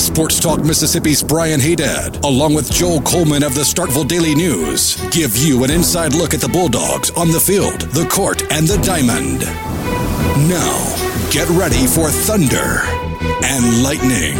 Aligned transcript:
Sports 0.00 0.40
Talk 0.40 0.64
Mississippi's 0.64 1.22
Brian 1.22 1.60
Hadad, 1.60 2.24
along 2.24 2.54
with 2.54 2.72
Joel 2.72 3.02
Coleman 3.02 3.42
of 3.42 3.54
the 3.54 3.60
Starkville 3.60 4.08
Daily 4.08 4.34
News, 4.34 4.96
give 5.10 5.36
you 5.36 5.62
an 5.62 5.70
inside 5.70 6.14
look 6.14 6.32
at 6.32 6.40
the 6.40 6.48
Bulldogs 6.48 7.10
on 7.10 7.30
the 7.30 7.38
field, 7.38 7.82
the 7.82 8.06
court, 8.06 8.42
and 8.50 8.66
the 8.66 8.78
diamond. 8.78 9.40
Now, 10.48 11.30
get 11.30 11.48
ready 11.50 11.86
for 11.86 12.08
Thunder 12.08 12.80
and 13.44 13.82
Lightning. 13.82 14.36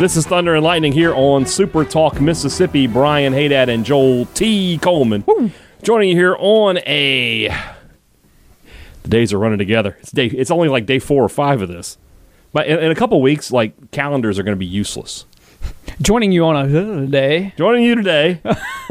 This 0.00 0.16
is 0.16 0.26
Thunder 0.26 0.54
and 0.54 0.64
Lightning 0.64 0.92
here 0.92 1.12
on 1.12 1.44
Super 1.44 1.84
Talk 1.84 2.20
Mississippi. 2.20 2.86
Brian 2.86 3.32
Hadad 3.32 3.68
and 3.68 3.84
Joel 3.84 4.26
T. 4.26 4.78
Coleman 4.78 5.24
joining 5.82 6.10
you 6.10 6.16
here 6.16 6.36
on 6.38 6.78
a. 6.86 7.48
The 9.02 9.08
days 9.08 9.32
are 9.32 9.38
running 9.38 9.58
together. 9.58 9.96
It's 10.00 10.12
day. 10.12 10.26
It's 10.26 10.50
only 10.50 10.68
like 10.68 10.86
day 10.86 10.98
four 10.98 11.24
or 11.24 11.28
five 11.28 11.62
of 11.62 11.68
this, 11.68 11.98
but 12.52 12.66
in, 12.66 12.78
in 12.78 12.90
a 12.90 12.94
couple 12.94 13.20
weeks, 13.20 13.50
like 13.50 13.90
calendars 13.90 14.38
are 14.38 14.42
going 14.42 14.56
to 14.56 14.58
be 14.58 14.66
useless. 14.66 15.26
Joining 16.00 16.32
you 16.32 16.44
on 16.44 16.56
a 16.56 17.02
uh, 17.02 17.06
day. 17.06 17.52
Joining 17.56 17.84
you 17.84 17.94
today. 17.94 18.40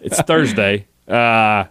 it's 0.00 0.20
Thursday. 0.22 0.86
Uh, 1.06 1.64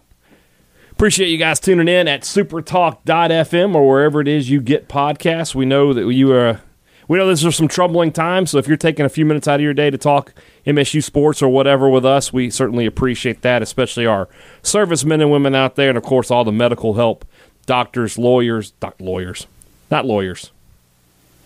appreciate 0.90 1.28
you 1.28 1.38
guys 1.38 1.60
tuning 1.60 1.88
in 1.88 2.08
at 2.08 2.22
supertalk.fm 2.22 3.74
or 3.74 3.88
wherever 3.88 4.20
it 4.20 4.28
is 4.28 4.50
you 4.50 4.60
get 4.60 4.88
podcasts. 4.88 5.54
We 5.54 5.66
know 5.66 5.92
that 5.92 6.12
you 6.12 6.32
are. 6.32 6.60
We 7.06 7.16
know 7.16 7.26
this 7.26 7.42
are 7.44 7.50
some 7.50 7.68
troubling 7.68 8.12
times, 8.12 8.50
so 8.50 8.58
if 8.58 8.68
you're 8.68 8.76
taking 8.76 9.06
a 9.06 9.08
few 9.08 9.24
minutes 9.24 9.48
out 9.48 9.54
of 9.54 9.60
your 9.62 9.72
day 9.72 9.88
to 9.88 9.96
talk 9.96 10.34
MSU 10.66 11.02
sports 11.02 11.40
or 11.40 11.48
whatever 11.48 11.88
with 11.88 12.04
us, 12.04 12.34
we 12.34 12.50
certainly 12.50 12.84
appreciate 12.84 13.40
that, 13.40 13.62
especially 13.62 14.04
our 14.04 14.28
servicemen 14.62 15.22
and 15.22 15.30
women 15.30 15.54
out 15.54 15.76
there, 15.76 15.88
and 15.88 15.96
of 15.96 16.04
course 16.04 16.30
all 16.30 16.44
the 16.44 16.52
medical 16.52 16.94
help, 16.94 17.24
doctors, 17.68 18.18
lawyers, 18.18 18.72
doc, 18.80 18.96
lawyers, 18.98 19.46
not 19.92 20.04
lawyers, 20.04 20.50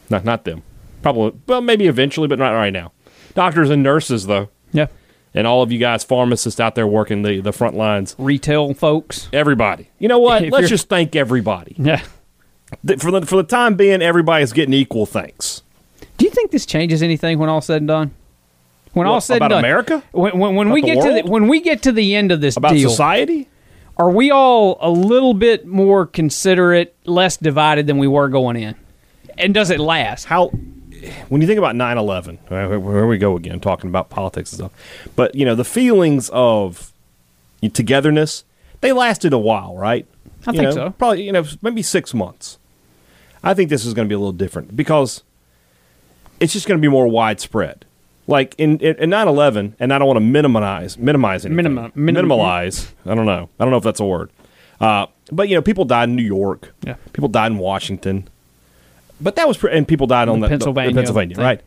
not 0.09 0.25
not 0.25 0.45
them, 0.45 0.63
probably, 1.03 1.39
well 1.47 1.61
maybe 1.61 1.87
eventually, 1.87 2.29
but 2.29 2.39
not 2.39 2.53
right 2.53 2.73
now. 2.73 2.93
Doctors 3.35 3.69
and 3.69 3.83
nurses 3.83 4.27
though, 4.27 4.49
Yeah. 4.73 4.87
and 5.35 5.47
all 5.47 5.63
of 5.63 5.71
you 5.73 5.79
guys 5.79 6.05
pharmacists 6.05 6.61
out 6.61 6.75
there 6.77 6.87
working 6.87 7.23
the 7.23 7.41
the 7.41 7.53
front 7.53 7.77
lines, 7.77 8.15
Retail 8.17 8.73
folks. 8.73 9.29
everybody. 9.33 9.91
You 9.99 10.09
know 10.09 10.19
what? 10.21 10.43
Let's 10.49 10.71
just 10.71 10.89
thank 10.89 11.15
everybody. 11.17 11.75
Yeah. 11.77 12.03
For 12.99 13.11
the 13.11 13.27
for 13.27 13.37
the 13.37 13.43
time 13.43 13.75
being, 13.75 14.01
everybody's 14.01 14.53
getting 14.55 14.73
equal 14.73 15.05
thanks. 15.05 15.63
Do 16.17 16.25
you 16.25 16.31
think 16.31 16.53
this 16.53 16.65
changes 16.65 17.03
anything 17.03 17.39
when 17.39 17.49
all 17.51 17.61
said 17.61 17.79
and 17.83 17.89
done? 17.89 18.13
When 18.93 19.07
all 19.07 19.21
said 19.21 19.37
about 19.39 19.47
and 19.47 19.51
done, 19.51 19.65
America? 19.65 20.03
When, 20.13 20.39
when, 20.39 20.55
when 20.55 20.67
About 20.69 20.75
we 20.75 20.83
get 20.83 21.03
to 21.03 21.13
the 21.23 21.23
when 21.31 21.49
we 21.49 21.61
get 21.61 21.83
to 21.83 21.93
the 21.93 22.15
end 22.15 22.31
of 22.33 22.41
this 22.41 22.57
About 22.57 22.73
deal, 22.73 22.89
society? 22.91 23.49
Are 23.97 24.11
we 24.11 24.31
all 24.31 24.79
a 24.81 24.91
little 24.91 25.35
bit 25.35 25.67
more 25.67 26.07
considerate, 26.07 26.95
less 27.05 27.37
divided 27.37 27.87
than 27.87 27.99
we 27.99 28.07
were 28.09 28.29
going 28.29 28.57
in? 28.57 28.75
And 29.39 29.55
does 29.55 29.71
it 29.71 29.81
last? 29.81 30.25
how 30.25 30.49
when 31.29 31.41
you 31.41 31.49
think 31.49 31.59
about 31.59 31.75
9-11 31.75 32.39
uh, 32.75 32.79
where 32.79 33.07
we 33.09 33.19
go 33.19 33.37
again 33.37 33.59
talking 33.59 33.91
about 33.91 34.09
politics 34.09 34.53
and 34.53 34.59
stuff 34.61 34.73
but 35.17 35.35
you 35.35 35.45
know 35.45 35.57
the 35.57 35.65
feelings 35.65 36.31
of 36.33 36.93
togetherness 37.73 38.45
they 38.83 38.93
lasted 38.93 39.33
a 39.33 39.39
while 39.39 39.77
right 39.77 40.07
I 40.47 40.53
You 40.53 40.59
think 40.59 40.63
know, 40.67 40.71
so. 40.71 40.91
probably 40.91 41.25
you 41.25 41.33
know 41.33 41.45
maybe 41.61 41.83
six 41.83 42.15
months 42.15 42.57
i 43.43 43.53
think 43.53 43.69
this 43.69 43.85
is 43.85 43.95
going 43.95 44.07
to 44.07 44.09
be 44.09 44.15
a 44.15 44.19
little 44.19 44.31
different 44.33 44.77
because 44.77 45.25
it's 46.39 46.53
just 46.53 46.69
going 46.69 46.79
to 46.79 46.83
be 46.83 46.89
more 46.91 47.09
widespread 47.09 47.85
like 48.27 48.55
in, 48.59 48.79
in, 48.79 48.97
in 48.97 49.11
9-11 49.11 49.75
and 49.81 49.93
i 49.93 49.99
don't 49.99 50.07
want 50.07 50.17
to 50.17 50.21
minimize 50.25 50.97
minimize 50.99 51.45
anything. 51.45 51.65
Minima- 51.65 51.93
minim- 51.97 52.27
minimalize 52.29 52.91
i 53.07 53.15
don't 53.15 53.27
know 53.27 53.49
i 53.59 53.65
don't 53.65 53.71
know 53.71 53.77
if 53.79 53.85
that's 53.85 54.01
a 54.01 54.05
word 54.05 54.31
uh, 54.81 55.07
but 55.31 55.49
you 55.49 55.55
know 55.55 55.63
people 55.63 55.85
died 55.85 56.09
in 56.09 56.17
new 56.17 56.23
york 56.23 56.73
Yeah. 56.87 56.97
people 57.13 57.29
died 57.29 57.53
in 57.53 57.59
washington 57.59 58.29
but 59.21 59.37
that 59.37 59.47
was 59.47 59.57
pre- 59.57 59.73
and 59.73 59.87
people 59.87 60.07
died 60.07 60.29
on 60.29 60.41
the, 60.41 60.47
the- 60.47 60.51
Pennsylvania 60.51 60.91
the 60.93 60.97
Pennsylvania, 60.99 61.37
thing. 61.37 61.45
right? 61.45 61.61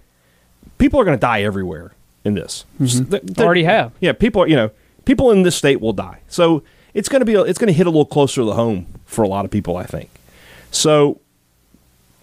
People 0.78 1.00
are 1.00 1.06
going 1.06 1.18
to 1.18 1.22
die 1.22 1.42
everywhere 1.44 1.94
in 2.26 2.34
this. 2.34 2.66
Th- 2.80 2.90
th- 3.10 3.24
Mm-hmm. 3.24 3.42
Already 3.42 3.64
have. 3.64 3.94
Yeah, 4.02 4.12
people. 4.12 4.42
are 4.44 4.48
You 4.48 4.58
know, 4.58 4.72
people 5.06 5.32
in 5.32 5.44
this 5.44 5.56
state 5.56 5.80
will 5.80 5.94
die. 5.94 6.20
So 6.28 6.64
it's 6.94 7.08
going 7.08 7.22
to 7.22 7.26
be. 7.26 7.34
It's 7.36 7.58
going 7.58 7.68
to 7.68 7.74
hit 7.74 7.88
a 7.88 7.90
little 7.90 8.06
closer 8.06 8.42
to 8.42 8.46
the 8.46 8.56
home 8.56 8.88
for 9.06 9.24
a 9.24 9.28
lot 9.30 9.46
of 9.46 9.52
people. 9.52 9.78
I 9.78 9.86
think. 9.86 10.10
So, 10.72 11.22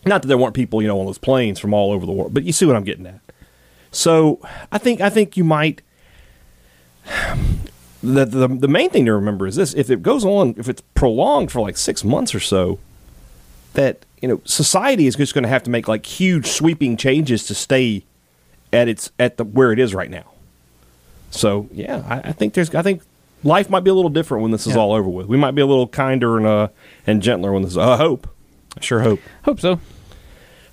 not 0.05 0.21
that 0.21 0.29
there 0.29 0.37
weren't 0.37 0.53
people, 0.53 0.83
you 0.83 0.89
know, 0.89 1.01
on 1.01 1.07
those 1.07 1.17
planes 1.17 1.59
from 1.59 1.73
all 1.73 1.93
over 1.93 2.05
the 2.05 2.13
world, 2.13 2.35
but 2.35 2.43
you 2.45 2.53
see 2.53 2.67
what 2.67 2.77
I'm 2.77 2.85
getting 2.85 3.07
at. 3.07 3.21
So 3.93 4.41
I 4.73 4.79
think 4.79 5.01
I 5.01 5.09
think 5.11 5.37
you 5.37 5.45
might. 5.45 5.83
The, 8.05 8.25
the 8.25 8.49
the 8.49 8.67
main 8.67 8.91
thing 8.91 9.05
to 9.07 9.13
remember 9.13 9.47
is 9.47 9.55
this: 9.55 9.75
if 9.75 9.89
it 9.89 10.03
goes 10.03 10.25
on, 10.25 10.57
if 10.59 10.69
it's 10.69 10.83
prolonged 10.95 11.53
for 11.53 11.61
like 11.61 11.77
six 11.77 12.03
months 12.03 12.35
or 12.35 12.41
so, 12.41 12.81
that 13.75 14.05
you 14.21 14.27
know 14.27 14.41
society 14.45 15.07
is 15.07 15.15
just 15.15 15.35
going 15.35 15.45
to 15.45 15.49
have 15.49 15.63
to 15.63 15.71
make 15.71 15.87
like 15.87 16.05
huge 16.05 16.49
sweeping 16.49 16.97
changes 16.97 17.47
to 17.47 17.55
stay 17.55 18.03
at 18.73 18.89
its 18.89 19.13
at 19.21 19.37
the 19.37 19.45
where 19.45 19.71
it 19.71 19.79
is 19.79 19.95
right 19.95 20.11
now. 20.11 20.25
So 21.31 21.69
yeah, 21.71 22.03
I, 22.09 22.31
I 22.31 22.33
think 22.33 22.55
there's 22.55 22.75
I 22.75 22.83
think 22.83 23.03
life 23.45 23.71
might 23.71 23.85
be 23.85 23.91
a 23.91 23.95
little 23.95 24.11
different 24.11 24.43
when 24.43 24.51
this 24.51 24.67
is 24.67 24.75
Yeah. 24.75 24.81
all 24.81 24.93
over 24.95 25.09
with. 25.09 25.29
We 25.29 25.37
might 25.37 25.53
be 25.55 25.63
a 25.63 25.67
little 25.67 25.87
kinder 25.87 26.37
and 26.37 26.45
uh 26.45 26.69
and 27.07 27.23
gentler 27.23 27.53
when 27.53 27.63
this 27.63 27.71
is. 27.71 27.79
I 27.79 27.97
hope. 27.99 28.27
I 28.77 28.81
sure 28.81 28.99
hope. 29.03 29.21
Hope 29.45 29.61
so. 29.61 29.79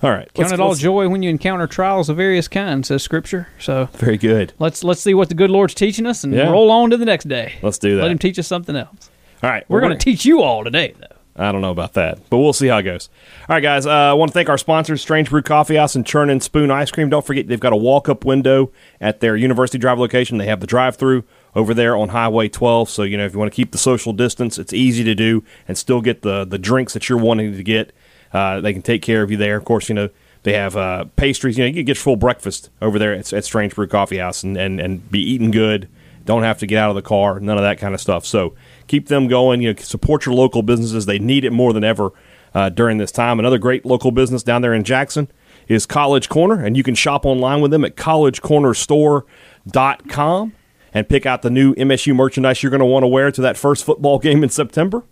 All 0.02 0.12
right, 0.12 0.34
Count 0.34 0.54
it 0.54 0.60
all 0.62 0.76
joy 0.76 1.10
when 1.10 1.24
you 1.24 1.30
encounter 1.30 1.68
trials 1.68 2.08
of 2.08 2.16
various 2.16 2.48
kinds, 2.48 2.88
says 2.88 3.04
Scripture. 3.04 3.50
So 3.60 3.90
Very 3.94 4.18
good. 4.18 4.54
let's 4.58 4.82
let's 4.84 5.02
see 5.02 5.14
what 5.14 5.28
the 5.28 5.36
good 5.36 5.50
Lord's 5.50 5.74
teaching 5.74 6.06
us 6.06 6.24
and 6.24 6.34
Yeah. 6.34 6.50
roll 6.50 6.72
on 6.72 6.90
to 6.92 6.98
the 6.98 7.04
next 7.06 7.28
day. 7.28 7.54
Let's 7.62 7.78
do 7.78 7.98
that. 7.98 8.04
Let 8.04 8.12
Him 8.12 8.18
teach 8.18 8.40
us 8.40 8.48
something 8.48 8.76
else. 8.78 9.10
All 9.44 9.50
right, 9.50 9.64
We're 9.70 9.82
going 9.82 9.98
to 9.98 9.98
teach 9.98 10.26
you 10.26 10.42
all 10.42 10.64
today, 10.64 10.94
though. 11.00 11.16
I 11.42 11.54
don't 11.54 11.62
know 11.62 11.72
about 11.72 11.94
that, 11.94 12.30
but 12.30 12.40
we'll 12.40 12.52
see 12.52 12.68
how 12.68 12.80
it 12.80 12.84
goes. 12.84 13.08
All 13.48 13.56
right, 13.56 13.64
guys. 13.64 13.86
Uh, 13.86 13.92
I 13.92 14.14
want 14.14 14.30
to 14.30 14.34
thank 14.34 14.50
our 14.50 14.58
sponsors, 14.58 15.00
Strange 15.02 15.30
Brew 15.30 15.42
Coffee 15.42 15.76
House 15.78 15.96
and 15.96 16.06
Churn 16.06 16.30
and 16.30 16.44
Spoon 16.44 16.70
Ice 16.70 16.92
Cream. 16.92 17.10
Don't 17.10 17.26
forget, 17.26 17.48
they've 17.48 17.60
got 17.60 17.72
a 17.72 17.78
walk 17.78 18.10
up 18.10 18.26
window 18.26 18.72
at 19.00 19.22
their 19.22 19.38
University 19.38 19.78
Drive 19.78 19.98
location. 20.00 20.38
They 20.38 20.48
have 20.48 20.60
the 20.60 20.68
drive 20.68 20.98
through 20.98 21.24
over 21.56 21.74
there 21.74 21.96
on 21.96 22.10
Highway 22.10 22.50
12. 22.50 22.90
So, 22.90 23.04
you 23.04 23.16
know, 23.16 23.26
if 23.26 23.32
you 23.32 23.40
want 23.40 23.50
to 23.52 23.56
keep 23.56 23.72
the 23.72 23.78
social 23.78 24.12
distance, 24.12 24.58
it's 24.60 24.74
easy 24.74 25.06
to 25.06 25.16
do 25.16 25.42
and 25.66 25.78
still 25.78 26.02
get 26.02 26.24
the, 26.24 26.44
the 26.44 26.58
drinks 26.60 26.94
that 26.94 27.08
you're 27.08 27.18
wanting 27.18 27.56
to 27.56 27.64
get. 27.64 27.94
Uh, 28.34 28.62
they 28.62 28.74
can 28.74 28.82
take 28.82 29.02
care 29.02 29.24
of 29.24 29.32
you 29.32 29.38
there. 29.38 29.58
Of 29.58 29.66
course, 29.66 29.90
you 29.90 29.96
know, 29.96 30.10
they 30.44 30.54
have 30.54 30.78
uh, 30.78 31.06
pastries. 31.16 31.58
You 31.58 31.64
know, 31.64 31.68
you 31.68 31.74
can 31.74 31.86
get 31.86 31.98
your 31.98 32.04
full 32.04 32.16
breakfast 32.16 32.70
over 32.82 33.00
there 33.00 33.14
at, 33.14 33.32
at 33.34 33.46
Strange 33.46 33.76
Brew 33.76 33.88
Coffee 33.88 34.18
House 34.18 34.44
and, 34.44 34.58
and, 34.58 34.80
and 34.80 35.12
be 35.12 35.20
eating 35.20 35.52
good. 35.52 35.90
Don't 36.26 36.44
have 36.44 36.60
to 36.60 36.68
get 36.68 36.78
out 36.78 36.90
of 36.90 36.96
the 36.96 37.02
car, 37.02 37.40
none 37.40 37.58
of 37.58 37.64
that 37.64 37.80
kind 37.80 37.96
of 37.96 38.02
stuff. 38.02 38.26
So 38.26 38.54
keep 38.88 39.08
them 39.08 39.28
going. 39.28 39.62
You 39.62 39.74
know, 39.74 39.80
support 39.80 40.26
your 40.26 40.36
local 40.36 40.62
businesses. 40.62 41.08
They 41.08 41.20
need 41.20 41.44
it 41.44 41.52
more 41.52 41.74
than 41.74 41.84
ever 41.84 42.12
uh, 42.54 42.70
during 42.70 43.00
this 43.00 43.12
time. 43.12 43.40
Another 43.40 43.58
great 43.58 43.86
local 43.86 44.12
business 44.12 44.44
down 44.44 44.62
there 44.62 44.74
in 44.74 44.84
Jackson 44.84 45.30
is 45.68 45.86
College 45.86 46.30
Corner, 46.30 46.64
and 46.64 46.78
you 46.78 46.84
can 46.84 46.96
shop 46.96 47.26
online 47.26 47.60
with 47.62 47.72
them 47.72 47.84
at 47.84 47.96
collegecornerstore.com 47.96 50.54
and 50.92 51.08
pick 51.08 51.26
out 51.26 51.42
the 51.42 51.50
new 51.50 51.74
MSU 51.76 52.14
merchandise 52.16 52.64
you're 52.64 52.72
going 52.72 52.80
to 52.80 52.86
want 52.86 53.04
to 53.04 53.08
wear 53.08 53.32
to 53.32 53.42
that 53.42 53.58
first 53.58 53.84
football 53.84 54.20
game 54.20 54.44
in 54.44 54.50
September. 54.50 55.04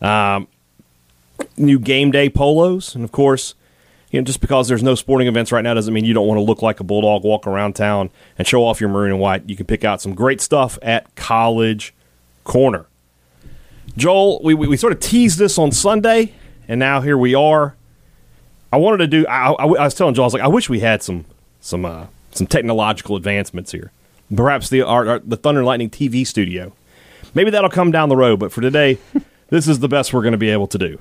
Um, 0.00 0.48
new 1.56 1.78
game 1.78 2.10
day 2.10 2.28
polos, 2.28 2.94
and 2.94 3.04
of 3.04 3.12
course, 3.12 3.54
you 4.10 4.20
know, 4.20 4.24
just 4.24 4.40
because 4.40 4.68
there's 4.68 4.82
no 4.82 4.94
sporting 4.94 5.28
events 5.28 5.52
right 5.52 5.62
now 5.62 5.74
doesn't 5.74 5.92
mean 5.92 6.04
you 6.04 6.14
don't 6.14 6.26
want 6.26 6.38
to 6.38 6.42
look 6.42 6.62
like 6.62 6.80
a 6.80 6.84
bulldog, 6.84 7.24
walk 7.24 7.46
around 7.46 7.74
town, 7.74 8.10
and 8.38 8.46
show 8.46 8.64
off 8.64 8.80
your 8.80 8.88
maroon 8.88 9.10
and 9.10 9.20
white. 9.20 9.48
You 9.48 9.56
can 9.56 9.66
pick 9.66 9.84
out 9.84 10.00
some 10.00 10.14
great 10.14 10.40
stuff 10.40 10.78
at 10.82 11.14
College 11.16 11.94
Corner. 12.44 12.86
Joel, 13.96 14.40
we, 14.42 14.54
we, 14.54 14.68
we 14.68 14.76
sort 14.76 14.92
of 14.92 15.00
teased 15.00 15.38
this 15.38 15.58
on 15.58 15.72
Sunday, 15.72 16.34
and 16.68 16.78
now 16.78 17.00
here 17.00 17.18
we 17.18 17.34
are. 17.34 17.76
I 18.72 18.76
wanted 18.76 18.98
to 18.98 19.06
do. 19.06 19.26
I, 19.26 19.52
I, 19.52 19.64
I 19.64 19.84
was 19.84 19.94
telling 19.94 20.14
Joel, 20.14 20.24
I 20.24 20.26
was 20.26 20.34
like, 20.34 20.42
I 20.42 20.48
wish 20.48 20.68
we 20.68 20.80
had 20.80 21.02
some 21.02 21.24
some 21.60 21.84
uh, 21.84 22.06
some 22.30 22.46
technological 22.46 23.16
advancements 23.16 23.72
here. 23.72 23.90
Perhaps 24.34 24.70
the 24.70 24.82
our, 24.82 25.08
our, 25.08 25.18
the 25.20 25.36
Thunder 25.36 25.60
and 25.60 25.66
Lightning 25.66 25.90
TV 25.90 26.26
studio. 26.26 26.72
Maybe 27.34 27.50
that'll 27.50 27.70
come 27.70 27.90
down 27.90 28.08
the 28.08 28.16
road, 28.16 28.38
but 28.38 28.52
for 28.52 28.60
today, 28.60 28.98
this 29.48 29.68
is 29.68 29.80
the 29.80 29.88
best 29.88 30.12
we're 30.12 30.22
going 30.22 30.32
to 30.32 30.38
be 30.38 30.50
able 30.50 30.66
to 30.68 30.78
do. 30.78 30.98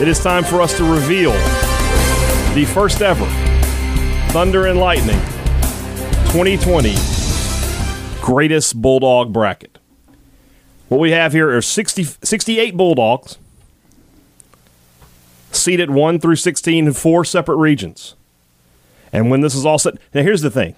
It 0.00 0.06
is 0.06 0.22
time 0.22 0.44
for 0.44 0.62
us 0.62 0.76
to 0.76 0.84
reveal 0.84 1.32
the 2.54 2.64
first 2.72 3.02
ever 3.02 3.26
Thunder 4.30 4.66
and 4.66 4.78
Lightning 4.78 5.18
2020 6.30 6.94
greatest 8.20 8.80
Bulldog 8.80 9.32
bracket. 9.32 9.76
What 10.86 11.00
we 11.00 11.10
have 11.10 11.32
here 11.32 11.50
are 11.50 11.60
60, 11.60 12.04
68 12.04 12.76
Bulldogs, 12.76 13.38
seated 15.50 15.90
1 15.90 16.20
through 16.20 16.36
16 16.36 16.86
in 16.86 16.92
four 16.92 17.24
separate 17.24 17.56
regions. 17.56 18.14
And 19.12 19.32
when 19.32 19.40
this 19.40 19.56
is 19.56 19.66
all 19.66 19.80
set, 19.80 19.94
now 20.14 20.22
here's 20.22 20.42
the 20.42 20.50
thing. 20.52 20.76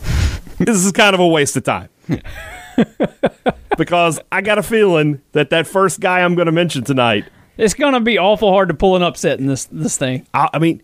this 0.58 0.82
is 0.82 0.90
kind 0.92 1.12
of 1.12 1.20
a 1.20 1.28
waste 1.28 1.54
of 1.58 1.64
time. 1.64 1.90
because 3.76 4.20
I 4.32 4.40
got 4.40 4.58
a 4.58 4.62
feeling 4.62 5.22
that 5.32 5.50
that 5.50 5.66
first 5.66 6.00
guy 6.00 6.20
I'm 6.20 6.34
going 6.34 6.46
to 6.46 6.52
mention 6.52 6.84
tonight, 6.84 7.24
It's 7.56 7.74
gonna 7.74 8.00
be 8.00 8.18
awful 8.18 8.50
hard 8.50 8.68
to 8.68 8.74
pull 8.74 8.96
an 8.96 9.02
upset 9.02 9.38
in 9.38 9.46
this 9.46 9.64
this 9.66 9.96
thing. 9.96 10.26
I, 10.34 10.48
I 10.54 10.58
mean, 10.58 10.82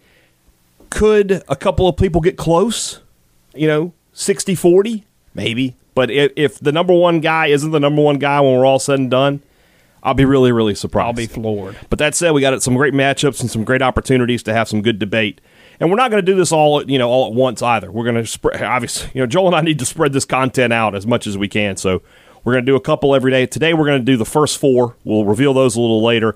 could 0.91 1.43
a 1.49 1.56
couple 1.56 1.89
of 1.89 1.97
people 1.97 2.21
get 2.21 2.37
close? 2.37 3.00
You 3.55 3.67
know, 3.67 3.93
60 4.12 4.55
40? 4.55 5.05
Maybe. 5.35 5.77
But 5.94 6.11
if, 6.11 6.33
if 6.37 6.59
the 6.59 6.73
number 6.73 6.94
one 6.94 7.21
guy 7.21 7.49
isn't 7.49 7.71
the 7.71 7.81
number 7.81 8.03
one 8.03 8.19
guy 8.19 8.41
when 8.41 8.55
we're 8.55 8.65
all 8.65 8.79
said 8.79 8.99
and 8.99 9.11
done, 9.11 9.43
I'll 10.03 10.15
be 10.15 10.25
really, 10.25 10.50
really 10.53 10.75
surprised. 10.75 11.06
I'll 11.06 11.12
be 11.12 11.27
floored. 11.27 11.77
But 11.91 11.99
that 11.99 12.15
said, 12.15 12.33
we 12.33 12.41
got 12.41 12.61
some 12.62 12.75
great 12.75 12.94
matchups 12.94 13.41
and 13.41 13.50
some 13.50 13.65
great 13.65 13.83
opportunities 13.83 14.43
to 14.44 14.53
have 14.53 14.69
some 14.69 14.83
good 14.83 14.99
debate. 14.99 15.41
And 15.79 15.91
we're 15.91 15.97
not 15.97 16.11
going 16.11 16.25
to 16.25 16.31
do 16.31 16.37
this 16.37 16.53
all, 16.53 16.83
you 16.91 16.99
know, 16.99 17.09
all 17.09 17.29
at 17.29 17.35
once 17.35 17.62
either. 17.62 17.91
We're 17.91 18.05
going 18.05 18.17
to 18.17 18.27
spread. 18.27 18.62
Obviously, 18.62 19.11
you 19.15 19.21
know, 19.21 19.27
Joel 19.27 19.49
and 19.49 19.56
I 19.56 19.61
need 19.61 19.79
to 19.79 19.85
spread 19.85 20.12
this 20.12 20.25
content 20.25 20.73
out 20.73 20.94
as 20.94 21.06
much 21.06 21.27
as 21.27 21.39
we 21.39 21.49
can. 21.49 21.77
So 21.77 22.03
we're 22.44 22.53
going 22.53 22.65
to 22.65 22.71
do 22.71 22.77
a 22.77 22.81
couple 22.81 23.15
every 23.15 23.31
day. 23.31 23.47
Today, 23.47 23.75
we're 23.75 23.87
going 23.87 24.00
to 24.00 24.05
do 24.05 24.17
the 24.17 24.25
first 24.25 24.59
four. 24.59 24.97
We'll 25.05 25.25
reveal 25.25 25.55
those 25.55 25.77
a 25.77 25.81
little 25.81 26.03
later. 26.03 26.35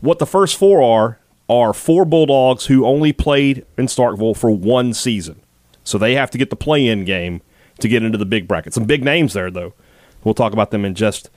What 0.00 0.18
the 0.18 0.26
first 0.26 0.56
four 0.56 0.82
are 0.82 1.18
are 1.48 1.72
four 1.72 2.04
Bulldogs 2.04 2.66
who 2.66 2.86
only 2.86 3.12
played 3.12 3.64
in 3.76 3.86
Starkville 3.86 4.36
for 4.36 4.50
one 4.50 4.92
season, 4.94 5.40
so 5.84 5.98
they 5.98 6.14
have 6.14 6.30
to 6.30 6.38
get 6.38 6.50
the 6.50 6.56
play-in 6.56 7.04
game 7.04 7.42
to 7.80 7.88
get 7.88 8.02
into 8.02 8.18
the 8.18 8.26
big 8.26 8.48
bracket. 8.48 8.74
Some 8.74 8.84
big 8.84 9.04
names 9.04 9.32
there, 9.34 9.50
though. 9.50 9.74
We'll 10.22 10.34
talk 10.34 10.52
about 10.52 10.70
them 10.70 10.84
in 10.84 10.94
just 10.94 11.30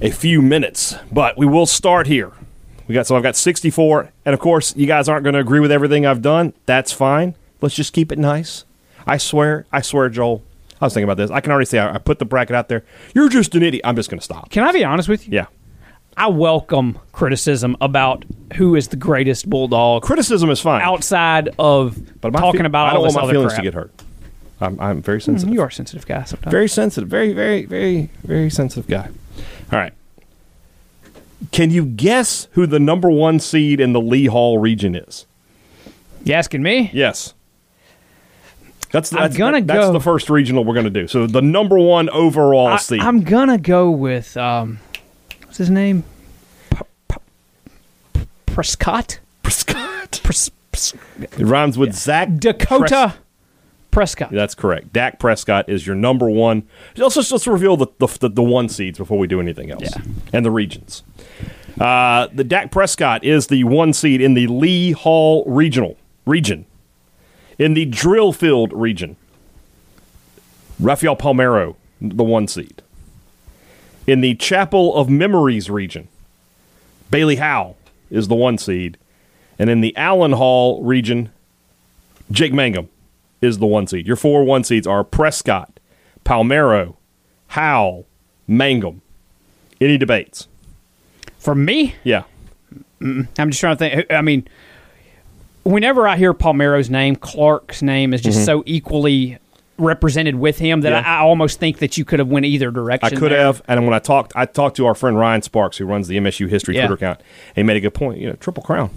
a 0.00 0.10
few 0.10 0.40
minutes. 0.42 0.94
But 1.12 1.36
we 1.36 1.46
will 1.46 1.66
start 1.66 2.06
here. 2.06 2.32
We 2.88 2.94
got 2.94 3.06
so 3.06 3.16
I've 3.16 3.22
got 3.22 3.36
64, 3.36 4.10
and 4.24 4.34
of 4.34 4.40
course, 4.40 4.74
you 4.76 4.86
guys 4.86 5.08
aren't 5.08 5.22
going 5.22 5.34
to 5.34 5.40
agree 5.40 5.60
with 5.60 5.70
everything 5.70 6.06
I've 6.06 6.22
done. 6.22 6.54
That's 6.66 6.92
fine. 6.92 7.36
Let's 7.60 7.74
just 7.74 7.92
keep 7.92 8.10
it 8.10 8.18
nice. 8.18 8.64
I 9.06 9.16
swear, 9.16 9.66
I 9.70 9.80
swear, 9.80 10.08
Joel. 10.08 10.42
I 10.80 10.86
was 10.86 10.94
thinking 10.94 11.04
about 11.04 11.18
this. 11.18 11.30
I 11.30 11.40
can 11.40 11.52
already 11.52 11.66
say 11.66 11.78
I, 11.78 11.94
I 11.94 11.98
put 11.98 12.18
the 12.18 12.24
bracket 12.24 12.56
out 12.56 12.68
there. 12.68 12.84
You're 13.14 13.28
just 13.28 13.54
an 13.54 13.62
idiot. 13.62 13.82
I'm 13.84 13.96
just 13.96 14.08
going 14.08 14.18
to 14.18 14.24
stop. 14.24 14.50
Can 14.50 14.64
I 14.64 14.72
be 14.72 14.84
honest 14.84 15.08
with 15.08 15.28
you? 15.28 15.34
Yeah. 15.34 15.46
I 16.16 16.28
welcome 16.28 16.98
criticism 17.12 17.76
about 17.80 18.24
who 18.54 18.74
is 18.74 18.88
the 18.88 18.96
greatest 18.96 19.48
bulldog 19.48 20.02
Criticism 20.02 20.50
is 20.50 20.60
fine. 20.60 20.82
outside 20.82 21.50
of 21.58 22.20
but 22.20 22.30
talking 22.32 22.60
fe- 22.60 22.66
about 22.66 22.88
I 22.88 22.94
don't 22.94 23.04
this 23.04 23.14
want 23.14 23.26
my 23.28 23.32
feelings 23.32 23.52
crap. 23.52 23.62
to 23.62 23.64
get 23.64 23.74
hurt. 23.74 24.02
I'm, 24.60 24.78
I'm 24.80 25.02
very 25.02 25.18
hmm, 25.18 25.24
sensitive. 25.24 25.54
You 25.54 25.60
are 25.62 25.68
a 25.68 25.72
sensitive 25.72 26.06
guy 26.06 26.24
sometimes. 26.24 26.50
Very 26.50 26.68
sensitive. 26.68 27.08
Very, 27.08 27.32
very, 27.32 27.64
very, 27.64 28.10
very 28.24 28.50
sensitive 28.50 28.88
guy. 28.88 29.08
All 29.72 29.78
right. 29.78 29.92
Can 31.52 31.70
you 31.70 31.86
guess 31.86 32.48
who 32.52 32.66
the 32.66 32.80
number 32.80 33.10
one 33.10 33.40
seed 33.40 33.80
in 33.80 33.92
the 33.92 34.00
Lee 34.00 34.26
Hall 34.26 34.58
region 34.58 34.94
is? 34.94 35.26
you 36.24 36.34
asking 36.34 36.62
me? 36.62 36.90
Yes. 36.92 37.34
That's, 38.92 39.10
that's, 39.10 39.36
gonna 39.36 39.60
that- 39.60 39.66
that's 39.66 39.86
go- 39.86 39.92
the 39.92 40.00
first 40.00 40.28
regional 40.30 40.64
we're 40.64 40.74
going 40.74 40.84
to 40.84 40.90
do. 40.90 41.06
So 41.06 41.26
the 41.26 41.42
number 41.42 41.78
one 41.78 42.08
overall 42.10 42.68
I, 42.68 42.76
seed. 42.78 43.00
I'm 43.00 43.22
gonna 43.22 43.58
go 43.58 43.90
with 43.90 44.36
um, 44.36 44.80
what's 45.44 45.58
his 45.58 45.70
name? 45.70 46.02
P- 46.70 46.78
P- 48.14 48.20
Prescott. 48.46 49.20
Prescott. 49.42 50.20
Pres- 50.24 50.50
Pres- 50.72 50.94
It 51.20 51.38
rhymes 51.38 51.78
with 51.78 51.94
Zach 51.94 52.28
Dakota 52.38 53.14
Prescott. 53.90 54.30
That's 54.30 54.54
correct. 54.54 54.92
Dak 54.92 55.18
Prescott 55.18 55.68
is 55.68 55.84
your 55.86 55.96
number 55.96 56.28
one. 56.30 56.62
Let's 56.96 57.16
just 57.16 57.32
let's 57.32 57.46
reveal 57.46 57.76
the, 57.76 57.88
the, 57.98 58.06
the, 58.20 58.28
the 58.28 58.42
one 58.42 58.68
seeds 58.68 58.98
before 58.98 59.18
we 59.18 59.26
do 59.26 59.40
anything 59.40 59.70
else. 59.70 59.82
Yeah. 59.82 60.02
And 60.32 60.44
the 60.46 60.50
regions. 60.50 61.02
Uh, 61.80 62.28
the 62.32 62.44
Dak 62.44 62.70
Prescott 62.70 63.24
is 63.24 63.48
the 63.48 63.64
one 63.64 63.92
seed 63.92 64.20
in 64.20 64.34
the 64.34 64.46
Lee 64.46 64.92
Hall 64.92 65.44
regional 65.46 65.96
region. 66.26 66.66
In 67.60 67.74
the 67.74 67.84
drill 67.84 68.32
field 68.32 68.72
region, 68.72 69.16
Rafael 70.80 71.14
Palmeiro, 71.14 71.76
the 72.00 72.24
one 72.24 72.48
seed. 72.48 72.80
In 74.06 74.22
the 74.22 74.34
Chapel 74.34 74.96
of 74.96 75.10
Memories 75.10 75.68
region, 75.68 76.08
Bailey 77.10 77.36
Howell 77.36 77.76
is 78.10 78.28
the 78.28 78.34
one 78.34 78.56
seed. 78.56 78.96
And 79.58 79.68
in 79.68 79.82
the 79.82 79.94
Allen 79.94 80.32
Hall 80.32 80.82
region, 80.82 81.30
Jake 82.30 82.54
Mangum 82.54 82.88
is 83.42 83.58
the 83.58 83.66
one 83.66 83.86
seed. 83.86 84.06
Your 84.06 84.16
four 84.16 84.42
one 84.42 84.64
seeds 84.64 84.86
are 84.86 85.04
Prescott, 85.04 85.78
Palmeiro, 86.24 86.96
Howell, 87.48 88.06
Mangum. 88.48 89.02
Any 89.82 89.98
debates? 89.98 90.48
For 91.38 91.54
me, 91.54 91.94
Yeah. 92.04 92.22
Mm, 93.02 93.28
I'm 93.38 93.50
just 93.50 93.60
trying 93.60 93.76
to 93.76 93.78
think. 93.78 94.06
I 94.10 94.22
mean, 94.22 94.46
whenever 95.64 96.06
I 96.08 96.16
hear 96.16 96.32
Palmeiro's 96.34 96.90
name, 96.90 97.16
Clark's 97.16 97.82
name 97.82 98.14
is 98.14 98.20
just 98.20 98.44
so 98.44 98.62
equally 98.66 99.38
represented 99.78 100.34
with 100.36 100.58
him 100.58 100.82
that 100.82 100.92
Mm-hmm. 100.92 101.04
Yeah. 101.06 101.12
I, 101.14 101.18
I 101.18 101.22
almost 101.22 101.58
think 101.58 101.78
that 101.78 101.96
you 101.96 102.04
could 102.04 102.18
have 102.18 102.28
went 102.28 102.44
either 102.46 102.70
direction. 102.70 103.16
I 103.16 103.18
could 103.18 103.32
there. 103.32 103.40
have, 103.46 103.62
and 103.66 103.84
when 103.84 103.94
I 103.94 103.98
talked, 103.98 104.32
I 104.36 104.44
talked 104.44 104.76
to 104.76 104.86
our 104.86 104.94
friend 104.94 105.16
Ryan 105.18 105.42
Sparks, 105.42 105.78
who 105.78 105.86
runs 105.86 106.06
the 106.08 106.18
MSU 106.18 106.48
History 106.48 106.74
Yeah. 106.76 106.82
Twitter 106.86 106.94
account. 106.94 107.20
And 107.48 107.56
he 107.56 107.62
made 107.62 107.76
a 107.76 107.80
good 107.80 107.94
point. 107.94 108.18
You 108.20 108.28
know, 108.28 108.34
Triple 108.34 108.62
Crown. 108.62 108.90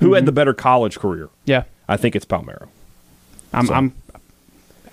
Who 0.00 0.14
had 0.14 0.26
the 0.26 0.32
better 0.32 0.52
college 0.54 0.98
career? 0.98 1.28
Yeah, 1.44 1.62
I 1.88 1.96
think 1.96 2.16
it's 2.16 2.24
Palmeiro. 2.24 2.68
I'm. 3.52 3.66
So- 3.66 3.74
I'm 3.74 3.94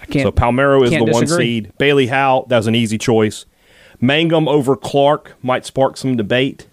I 0.02 0.06
can't. 0.06 0.24
So 0.24 0.32
Palmeiro 0.32 0.84
is 0.84 0.92
the 0.92 0.98
can't 0.98 1.10
one 1.12 1.28
seed. 1.28 1.74
Bailey 1.78 2.08
Howell, 2.08 2.46
that 2.48 2.58
was 2.58 2.68
an 2.68 2.76
easy 2.76 2.98
choice. 2.98 3.46
Mangum 4.00 4.48
over 4.48 4.76
Clark 4.76 5.36
might 5.44 5.66
spark 5.66 5.98
some 5.98 6.16
debate, 6.16 6.68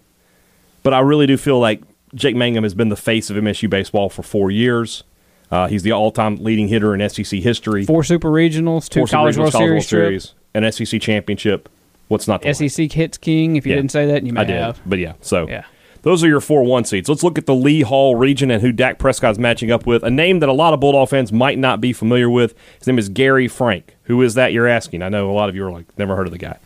but 0.83 0.93
I 0.93 0.99
really 0.99 1.27
do 1.27 1.35
feel 1.35 1.59
like 1.59 1.81
Jake 2.15 2.35
Mangum 2.35 2.63
has 2.63 2.73
been 2.73 2.89
the 2.89 2.95
face 2.95 3.29
of 3.29 3.37
MSU 3.37 3.69
baseball 3.69 4.09
for 4.09 4.23
four 4.23 4.49
years. 4.51 5.03
Uh, 5.51 5.67
he's 5.67 5.83
the 5.83 5.91
all-time 5.91 6.35
leading 6.37 6.67
hitter 6.67 6.93
in 6.93 7.09
SEC 7.09 7.39
history. 7.39 7.85
Four 7.85 8.03
super 8.03 8.29
regionals, 8.29 8.89
two 8.89 9.01
Four 9.01 9.07
college 9.07 9.35
Regionals, 9.35 9.39
World 9.39 9.51
College 9.53 9.85
Series, 9.87 10.25
trips, 10.27 10.33
an 10.53 10.71
SEC 10.71 11.01
championship. 11.01 11.69
What's 12.09 12.27
not 12.27 12.41
the? 12.41 12.53
SEC 12.53 12.91
hits 12.91 13.17
king. 13.17 13.55
If 13.55 13.65
you 13.65 13.71
Yeah. 13.71 13.77
didn't 13.77 13.91
say 13.91 14.05
that, 14.07 14.25
you 14.25 14.33
may 14.33 14.41
I 14.41 14.43
did, 14.45 14.55
have. 14.57 14.79
but 14.85 14.99
yeah. 14.99 15.13
So 15.21 15.47
Yeah. 15.47 15.63
those 16.03 16.23
are 16.23 16.27
your 16.27 16.39
four 16.41 16.63
one 16.63 16.83
seeds. 16.85 17.07
Let's 17.09 17.23
look 17.23 17.37
at 17.37 17.45
the 17.45 17.55
Lee 17.55 17.81
Hall 17.81 18.15
region 18.15 18.49
and 18.51 18.61
who 18.61 18.71
Dak 18.73 18.97
Prescott's 18.97 19.37
matching 19.37 19.71
up 19.71 19.85
with. 19.85 20.03
A 20.03 20.09
name 20.09 20.39
that 20.39 20.49
a 20.49 20.53
lot 20.53 20.73
of 20.73 20.79
Bulldog 20.81 21.09
fans 21.09 21.31
might 21.33 21.57
not 21.57 21.79
be 21.81 21.91
familiar 21.93 22.29
with. 22.29 22.53
His 22.79 22.87
name 22.87 22.97
is 22.99 23.07
Gary 23.09 23.47
Frank. 23.47 23.95
Who 24.03 24.21
is 24.21 24.33
that? 24.35 24.51
You're 24.53 24.67
asking. 24.67 25.01
I 25.01 25.09
know 25.09 25.29
a 25.29 25.33
lot 25.33 25.47
of 25.49 25.55
you 25.55 25.65
are 25.65 25.71
like 25.71 25.85
never 25.97 26.15
heard 26.15 26.27
of 26.27 26.31
the 26.33 26.39
guy. 26.39 26.57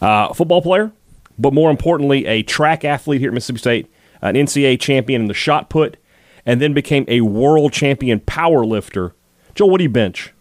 Uh, 0.00 0.32
football 0.32 0.62
player, 0.62 0.92
but 1.38 1.52
more 1.52 1.70
importantly, 1.70 2.26
a 2.26 2.42
track 2.42 2.84
athlete 2.84 3.20
here 3.20 3.30
at 3.30 3.34
Mississippi 3.34 3.58
State, 3.58 3.86
an 4.22 4.34
NCAA 4.34 4.80
champion 4.80 5.22
in 5.22 5.28
the 5.28 5.34
shot 5.34 5.70
put, 5.70 5.96
and 6.46 6.60
then 6.60 6.72
became 6.72 7.04
a 7.08 7.20
world 7.22 7.72
champion 7.72 8.20
power 8.20 8.64
lifter. 8.64 9.14
Joel, 9.54 9.70
what 9.70 9.78
do 9.78 9.84
you 9.84 9.90
bench? 9.90 10.32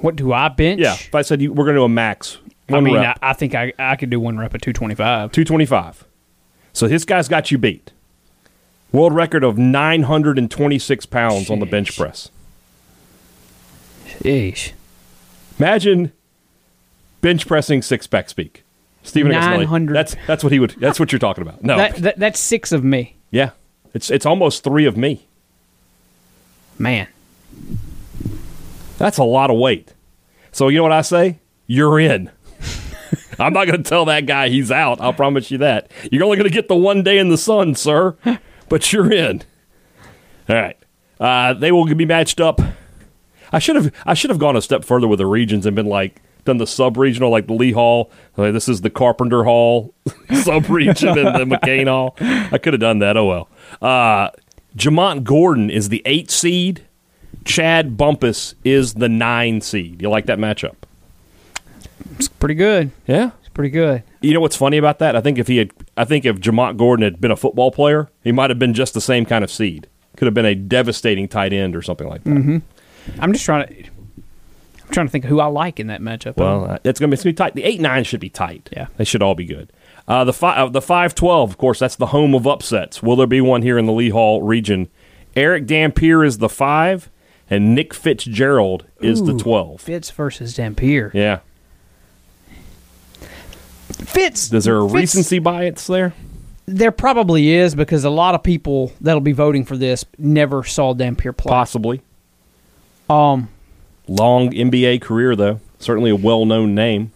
What 0.00 0.16
do 0.16 0.32
I 0.32 0.48
bench? 0.48 0.80
Yeah, 0.80 0.94
if 0.94 1.14
I 1.14 1.22
said 1.22 1.40
you, 1.40 1.52
we're 1.52 1.64
going 1.64 1.74
to 1.74 1.80
do 1.80 1.84
a 1.84 1.88
max, 1.88 2.38
I 2.68 2.80
mean. 2.80 2.96
I, 2.96 3.14
I 3.22 3.32
think 3.32 3.54
I, 3.54 3.72
I 3.78 3.96
could 3.96 4.10
do 4.10 4.20
one 4.20 4.38
rep 4.38 4.54
at 4.54 4.62
225. 4.62 5.32
225. 5.32 6.04
So 6.72 6.86
this 6.88 7.04
guy's 7.04 7.28
got 7.28 7.50
you 7.50 7.58
beat. 7.58 7.92
World 8.92 9.14
record 9.14 9.42
of 9.42 9.58
926 9.58 11.06
pounds 11.06 11.50
on 11.50 11.58
the 11.58 11.66
bench 11.66 11.96
press. 11.96 12.30
Eesh. 14.20 14.72
Imagine 15.58 16.12
bench 17.20 17.46
pressing 17.46 17.82
six 17.82 18.06
pack 18.06 18.28
speak. 18.28 18.62
Stephen 19.06 19.32
900. 19.32 19.94
That's 19.94 20.16
that's 20.26 20.42
what 20.44 20.52
he 20.52 20.58
would. 20.58 20.76
That's 20.78 21.00
what 21.00 21.12
you're 21.12 21.18
talking 21.18 21.42
about. 21.42 21.62
No, 21.64 21.76
That, 21.76 21.96
that 21.96 22.18
that's 22.18 22.38
six 22.40 22.72
of 22.72 22.84
me, 22.84 23.16
yeah, 23.30 23.50
it's 23.94 24.10
it's 24.10 24.26
almost 24.26 24.64
three 24.64 24.84
of 24.84 24.96
me. 24.96 25.26
man. 26.78 27.08
That's 28.98 29.18
a 29.18 29.24
lot 29.24 29.50
of 29.50 29.58
weight. 29.58 29.92
So 30.52 30.68
you 30.68 30.78
know 30.78 30.82
what 30.84 30.92
I 30.92 31.02
say? 31.02 31.38
You're 31.66 32.00
in. 32.00 32.30
I'm 33.38 33.52
not 33.52 33.66
going 33.66 33.82
to 33.82 33.88
tell 33.88 34.06
that 34.06 34.24
guy 34.24 34.48
he's 34.48 34.70
out. 34.70 35.00
I'll 35.02 35.12
promise 35.12 35.50
you 35.50 35.58
that. 35.58 35.90
You're 36.10 36.24
only 36.24 36.38
going 36.38 36.48
to 36.48 36.54
get 36.54 36.68
the 36.68 36.76
one 36.76 37.02
day 37.02 37.18
in 37.18 37.28
the 37.28 37.38
sun, 37.38 37.74
sir. 37.74 38.16
But 38.68 38.92
you're 38.92 39.12
in. 39.12 39.42
All 40.48 40.56
right. 40.56 40.76
Uh, 41.20 41.52
they 41.54 41.70
will 41.70 41.84
be 41.94 42.04
matched 42.04 42.40
up. 42.40 42.60
I 43.52 43.60
should 43.60 43.76
have 43.76 43.94
I 44.04 44.14
should 44.14 44.30
have 44.30 44.40
gone 44.40 44.56
a 44.56 44.60
step 44.60 44.84
further 44.84 45.06
with 45.06 45.18
the 45.20 45.26
regions 45.26 45.66
and 45.66 45.76
been 45.76 45.86
like 45.86 46.20
done 46.46 46.58
the 46.58 46.66
sub 46.66 46.96
regional 46.96 47.30
like 47.30 47.46
the 47.46 47.52
Lee 47.52 47.72
Hall. 47.72 48.10
Like, 48.36 48.52
this 48.52 48.68
is 48.68 48.80
the 48.80 48.90
Carpenter 48.90 49.44
Hall 49.44 49.94
sub 50.42 50.68
region 50.70 51.18
and 51.18 51.50
the 51.50 51.56
McCain 51.56 51.86
Hall. 51.86 52.16
I 52.20 52.58
could 52.58 52.72
have 52.72 52.80
done 52.80 53.00
that. 53.00 53.16
Oh 53.16 53.26
well. 53.26 53.48
Uh, 53.82 54.30
Jamont 54.76 55.24
Gordon 55.24 55.70
is 55.70 55.88
the 55.88 56.02
eight 56.04 56.30
seed. 56.30 56.82
Chad 57.44 57.96
Bumpus 57.96 58.54
is 58.64 58.94
the 58.94 59.08
nine 59.08 59.60
seed. 59.60 60.02
You 60.02 60.08
like 60.10 60.26
that 60.26 60.38
matchup? 60.38 60.74
It's 62.18 62.28
pretty 62.28 62.54
good. 62.54 62.90
Yeah. 63.06 63.30
It's 63.40 63.48
pretty 63.48 63.70
good. 63.70 64.02
You 64.20 64.34
know 64.34 64.40
what's 64.40 64.56
funny 64.56 64.76
about 64.76 64.98
that? 64.98 65.14
I 65.14 65.20
think 65.20 65.38
if 65.38 65.46
he 65.46 65.58
had, 65.58 65.70
I 65.96 66.04
think 66.04 66.24
if 66.24 66.36
Jamont 66.36 66.76
Gordon 66.76 67.04
had 67.04 67.20
been 67.20 67.30
a 67.30 67.36
football 67.36 67.70
player, 67.70 68.08
he 68.24 68.32
might 68.32 68.50
have 68.50 68.58
been 68.58 68.74
just 68.74 68.94
the 68.94 69.00
same 69.00 69.24
kind 69.24 69.44
of 69.44 69.50
seed. 69.50 69.86
Could 70.16 70.26
have 70.26 70.34
been 70.34 70.46
a 70.46 70.54
devastating 70.54 71.28
tight 71.28 71.52
end 71.52 71.76
or 71.76 71.82
something 71.82 72.08
like 72.08 72.24
that. 72.24 72.30
Mm-hmm. 72.30 72.58
I'm 73.20 73.32
just 73.32 73.44
trying 73.44 73.68
to. 73.68 73.90
I'm 74.86 74.92
trying 74.92 75.06
to 75.06 75.10
think 75.10 75.24
of 75.24 75.30
who 75.30 75.40
I 75.40 75.46
like 75.46 75.80
in 75.80 75.88
that 75.88 76.00
matchup. 76.00 76.36
Well, 76.36 76.64
uh, 76.64 76.78
it's 76.84 77.00
going 77.00 77.10
to 77.10 77.24
be 77.24 77.32
tight. 77.32 77.54
The 77.54 77.64
eight 77.64 77.80
nine 77.80 78.04
should 78.04 78.20
be 78.20 78.30
tight. 78.30 78.68
Yeah. 78.72 78.86
they 78.96 79.04
should 79.04 79.22
all 79.22 79.34
be 79.34 79.44
good. 79.44 79.72
Uh, 80.08 80.22
the 80.24 80.32
fi- 80.32 80.56
uh, 80.56 80.68
the 80.68 80.80
five 80.82 81.14
twelve, 81.14 81.50
of 81.50 81.58
course, 81.58 81.78
that's 81.80 81.96
the 81.96 82.06
home 82.06 82.34
of 82.34 82.46
upsets. 82.46 83.02
Will 83.02 83.16
there 83.16 83.26
be 83.26 83.40
one 83.40 83.62
here 83.62 83.76
in 83.78 83.86
the 83.86 83.92
Lee 83.92 84.10
Hall 84.10 84.42
region? 84.42 84.88
Erick 85.34 85.66
Dampier 85.66 86.24
is 86.24 86.38
the 86.38 86.48
five, 86.48 87.10
and 87.50 87.74
Nick 87.74 87.92
Fitzgerald 87.92 88.86
is 89.00 89.24
the 89.24 89.36
twelve. 89.36 89.80
Fitz 89.80 90.10
versus 90.12 90.54
Dampier. 90.54 91.10
Yeah. 91.12 91.40
Fitz. 93.88 94.52
Is 94.52 94.64
there 94.64 94.78
a 94.78 94.84
Fitz- 94.84 94.94
recency 94.94 95.38
bias 95.38 95.86
there? 95.86 96.14
There 96.66 96.90
probably 96.92 97.50
is 97.50 97.74
because 97.74 98.04
a 98.04 98.10
lot 98.10 98.34
of 98.34 98.42
people 98.42 98.92
that'll 99.00 99.20
be 99.20 99.32
voting 99.32 99.64
for 99.64 99.76
this 99.76 100.04
never 100.18 100.64
saw 100.64 100.94
Dampier 100.94 101.32
play. 101.32 101.50
Possibly. 101.50 102.02
Um, 103.08 103.48
Long 104.08 104.50
NBA 104.50 105.00
career 105.02 105.34
though. 105.36 105.60
Certainly 105.78 106.10
a 106.10 106.16
well 106.16 106.44
known 106.44 106.74
name. 106.74 107.12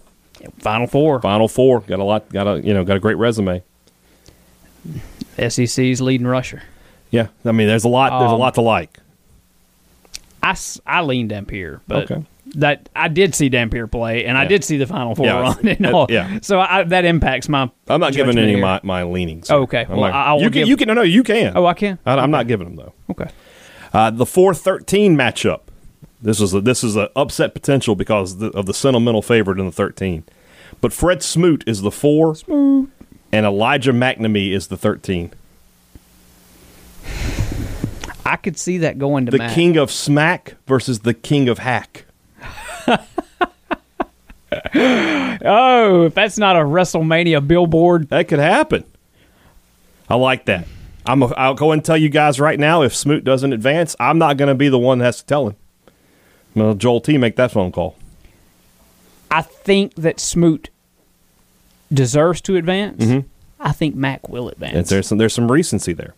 Final 0.58 0.86
Four. 0.86 1.20
Final 1.20 1.48
four. 1.48 1.80
Got 1.80 1.98
a 1.98 2.04
lot. 2.04 2.28
Got 2.30 2.46
a 2.46 2.60
you 2.60 2.72
know 2.74 2.84
got 2.84 2.96
a 2.96 3.00
great 3.00 3.16
resume. 3.18 3.62
SEC's 5.48 6.00
leading 6.00 6.26
rusher. 6.26 6.62
Yeah. 7.10 7.28
I 7.44 7.52
mean, 7.52 7.66
there's 7.68 7.84
a 7.84 7.88
lot. 7.88 8.18
There's 8.20 8.30
a 8.30 8.34
Um, 8.34 8.40
lot 8.40 8.54
to 8.54 8.60
like. 8.60 8.98
I, 10.42 10.56
I 10.86 11.02
lean 11.02 11.28
Dampier, 11.28 11.82
but 11.86 12.10
Okay. 12.10 12.24
that 12.56 12.88
I 12.96 13.08
did 13.08 13.34
see 13.34 13.50
Dampier 13.50 13.86
play, 13.86 14.24
and 14.24 14.38
I 14.38 14.46
did 14.46 14.64
see 14.64 14.78
the 14.78 14.86
Final 14.86 15.14
Four 15.14 15.26
Yeah, 15.26 15.40
run 15.54 15.68
and 15.68 15.86
uh, 15.86 15.92
all. 15.96 16.06
yeah. 16.08 16.38
So 16.40 16.58
I, 16.60 16.82
that 16.84 17.04
impacts 17.04 17.48
my. 17.48 17.70
I'm 17.88 18.00
not 18.00 18.14
giving 18.14 18.38
any 18.38 18.54
of 18.54 18.60
my, 18.60 18.80
my 18.82 19.02
leanings. 19.02 19.50
Okay. 19.50 19.82
I'm 19.82 19.90
Well, 19.96 20.10
not- 20.10 20.14
I- 20.14 20.32
I 20.32 20.36
you 20.38 20.50
can. 20.50 20.66
You 20.66 20.76
can. 20.76 20.88
No, 20.88 20.94
no, 20.94 21.02
you 21.02 21.22
can. 21.22 21.52
Oh, 21.56 21.66
I 21.66 21.74
can. 21.74 21.98
I, 22.06 22.14
I'm 22.14 22.30
not 22.30 22.46
giving 22.48 22.66
them 22.74 22.76
though. 22.76 22.92
Okay. 23.10 23.30
Uh, 23.92 24.10
the 24.10 24.24
four 24.26 24.54
thirteen 24.54 25.16
matchup. 25.16 25.60
This 26.22 26.40
is 26.40 26.52
a, 26.54 26.60
this 26.60 26.84
is 26.84 26.96
a 26.96 27.10
upset 27.16 27.54
potential 27.54 27.94
because 27.94 28.38
the, 28.38 28.48
of 28.50 28.66
the 28.66 28.74
sentimental 28.74 29.22
favorite 29.22 29.58
in 29.58 29.66
the 29.66 29.72
thirteen. 29.72 30.24
But 30.80 30.92
Fred 30.92 31.22
Smoot 31.22 31.64
is 31.66 31.82
the 31.82 31.90
four, 31.90 32.36
and 32.48 32.90
Elijah 33.32 33.92
MacNamee 33.92 34.52
is 34.52 34.68
the 34.68 34.76
thirteen. 34.76 35.32
I 38.24 38.36
could 38.36 38.58
see 38.58 38.78
that 38.78 38.98
going 38.98 39.26
to 39.26 39.32
The 39.32 39.38
Matt. 39.38 39.54
king 39.54 39.76
of 39.76 39.90
smack 39.90 40.54
versus 40.66 41.00
the 41.00 41.14
king 41.14 41.48
of 41.48 41.58
hack. 41.58 42.04
Oh, 45.42 46.04
if 46.06 46.14
that's 46.14 46.36
not 46.38 46.56
a 46.56 46.60
WrestleMania 46.60 47.46
billboard, 47.46 48.08
That 48.08 48.28
could 48.28 48.40
happen. 48.40 48.84
I 50.08 50.16
like 50.16 50.46
that. 50.46 50.66
I'm. 51.06 51.22
A, 51.22 51.26
I'll 51.28 51.54
go 51.54 51.70
and 51.72 51.84
tell 51.84 51.96
you 51.96 52.08
guys 52.08 52.40
right 52.40 52.58
now. 52.58 52.82
If 52.82 52.94
Smoot 52.94 53.22
doesn't 53.24 53.52
advance, 53.52 53.94
I'm 54.00 54.18
not 54.18 54.36
going 54.36 54.48
to 54.48 54.54
be 54.56 54.68
the 54.68 54.78
one 54.78 54.98
that 54.98 55.04
has 55.04 55.18
to 55.20 55.26
tell 55.26 55.46
him. 55.48 55.56
Well, 56.54 56.74
Joel 56.74 57.00
T 57.00 57.16
make 57.18 57.36
that 57.36 57.52
phone 57.52 57.72
call. 57.72 57.96
I 59.30 59.42
think 59.42 59.94
that 59.94 60.18
Smoot 60.18 60.70
deserves 61.92 62.40
to 62.42 62.56
advance. 62.56 63.04
Mm-hmm. 63.04 63.28
I 63.60 63.72
think 63.72 63.94
Mac 63.94 64.28
will 64.28 64.48
advance. 64.48 64.74
And 64.74 64.86
there's 64.86 65.06
some 65.06 65.18
there's 65.18 65.34
some 65.34 65.50
recency 65.50 65.92
there. 65.92 66.14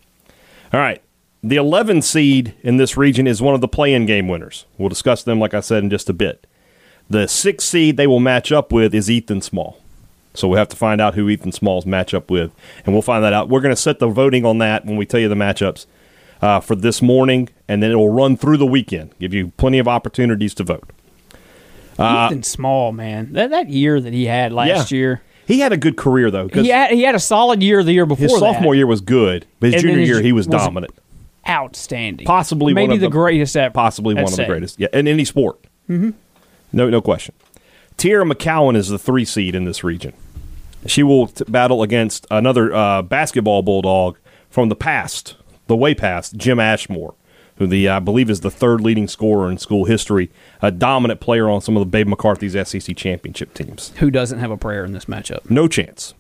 All 0.72 0.80
right. 0.80 1.02
The 1.44 1.56
11 1.56 2.02
seed 2.02 2.54
in 2.62 2.76
this 2.76 2.96
region 2.96 3.26
is 3.26 3.42
one 3.42 3.56
of 3.56 3.60
the 3.60 3.66
play-in 3.68 4.06
game 4.06 4.28
winners. 4.28 4.64
We'll 4.78 4.88
discuss 4.88 5.24
them, 5.24 5.40
like 5.40 5.54
I 5.54 5.60
said, 5.60 5.82
in 5.82 5.90
just 5.90 6.08
a 6.08 6.12
bit. 6.12 6.46
The 7.10 7.26
six 7.26 7.64
seed 7.64 7.96
they 7.96 8.06
will 8.06 8.20
match 8.20 8.52
up 8.52 8.70
with 8.70 8.94
is 8.94 9.10
Ethan 9.10 9.42
Small. 9.42 9.80
So 10.34 10.46
we 10.46 10.56
have 10.56 10.68
to 10.68 10.76
find 10.76 11.00
out 11.00 11.14
who 11.14 11.28
Ethan 11.28 11.50
Small's 11.50 11.84
match 11.84 12.14
up 12.14 12.30
with, 12.30 12.52
and 12.86 12.94
we'll 12.94 13.02
find 13.02 13.24
that 13.24 13.32
out. 13.32 13.48
We're 13.48 13.60
going 13.60 13.74
to 13.74 13.80
set 13.80 13.98
the 13.98 14.06
voting 14.06 14.46
on 14.46 14.58
that 14.58 14.86
when 14.86 14.96
we 14.96 15.04
tell 15.04 15.20
you 15.20 15.28
the 15.28 15.34
matchups 15.34 15.86
uh, 16.42 16.60
for 16.60 16.74
this 16.74 17.00
morning, 17.00 17.48
and 17.68 17.82
then 17.82 17.90
it 17.90 17.94
will 17.94 18.12
run 18.12 18.36
through 18.36 18.56
the 18.58 18.66
weekend. 18.66 19.14
Give 19.20 19.32
you 19.32 19.52
plenty 19.56 19.78
of 19.78 19.88
opportunities 19.88 20.52
to 20.54 20.64
vote. 20.64 20.90
Ethan 21.94 22.42
Small, 22.42 22.92
man, 22.92 23.32
that 23.34 23.50
that 23.50 23.68
year 23.68 24.00
that 24.00 24.12
he 24.12 24.26
had 24.26 24.52
last 24.52 24.90
Yeah. 24.90 24.96
year, 24.98 25.22
He 25.46 25.60
had 25.60 25.72
a 25.72 25.76
good 25.76 25.96
career 25.96 26.30
though. 26.30 26.48
he 26.48 26.68
had 26.68 26.90
he 26.90 27.02
had 27.02 27.14
a 27.14 27.18
solid 27.20 27.62
year 27.62 27.82
the 27.84 27.92
year 27.92 28.06
before. 28.06 28.22
his 28.28 28.38
sophomore 28.38 28.74
that. 28.74 28.78
year 28.78 28.86
was 28.86 29.00
good, 29.00 29.46
but 29.60 29.66
his 29.68 29.74
And 29.74 29.82
junior 29.82 29.98
his 30.00 30.08
year 30.08 30.20
he 30.22 30.32
was 30.32 30.48
was- 30.48 30.62
dominant. 30.62 30.92
outstanding, 31.48 32.24
Possibly 32.26 32.72
maybe 32.72 32.88
one 32.88 32.94
of 32.94 33.00
the, 33.00 33.06
the- 33.06 33.10
greatest 33.10 33.56
at 33.56 33.74
possibly 33.74 34.16
at 34.16 34.22
one 34.24 34.32
of 34.32 34.36
the 34.36 34.44
greatest. 34.46 34.78
Yeah, 34.80 34.88
in 34.92 35.06
any 35.08 35.24
sport. 35.24 35.58
Mm-hmm. 35.90 36.10
No, 36.72 36.88
no 36.88 37.00
question. 37.00 37.34
Teaira 37.98 38.30
McCowan 38.30 38.76
is 38.76 38.88
the 38.88 38.98
three 38.98 39.24
seed 39.24 39.54
in 39.54 39.64
this 39.64 39.84
region. 39.84 40.12
She 40.86 41.02
will 41.02 41.26
t- 41.28 41.44
battle 41.46 41.82
against 41.82 42.26
another 42.30 42.72
uh, 42.74 43.02
basketball 43.02 43.62
bulldog 43.62 44.18
from 44.50 44.68
the 44.70 44.74
past, 44.76 45.34
the 45.72 45.76
way 45.76 45.94
past, 45.94 46.36
Jim 46.36 46.60
Ashmore, 46.60 47.14
who 47.56 47.66
the 47.66 47.88
I 47.88 47.98
believe 47.98 48.28
is 48.28 48.40
the 48.40 48.50
third 48.50 48.82
leading 48.82 49.08
scorer 49.08 49.50
in 49.50 49.56
school 49.56 49.86
history, 49.86 50.30
a 50.60 50.70
dominant 50.70 51.18
player 51.18 51.48
on 51.48 51.62
some 51.62 51.78
of 51.78 51.80
the 51.80 51.86
Babe 51.86 52.08
McCarthy's 52.08 52.52
SEC 52.68 52.94
championship 52.94 53.54
teams. 53.54 53.90
Who 53.96 54.10
doesn't 54.10 54.38
have 54.38 54.50
a 54.50 54.58
prayer 54.58 54.84
in 54.84 54.92
this 54.92 55.06
matchup? 55.06 55.48
No 55.48 55.68
chance. 55.68 56.12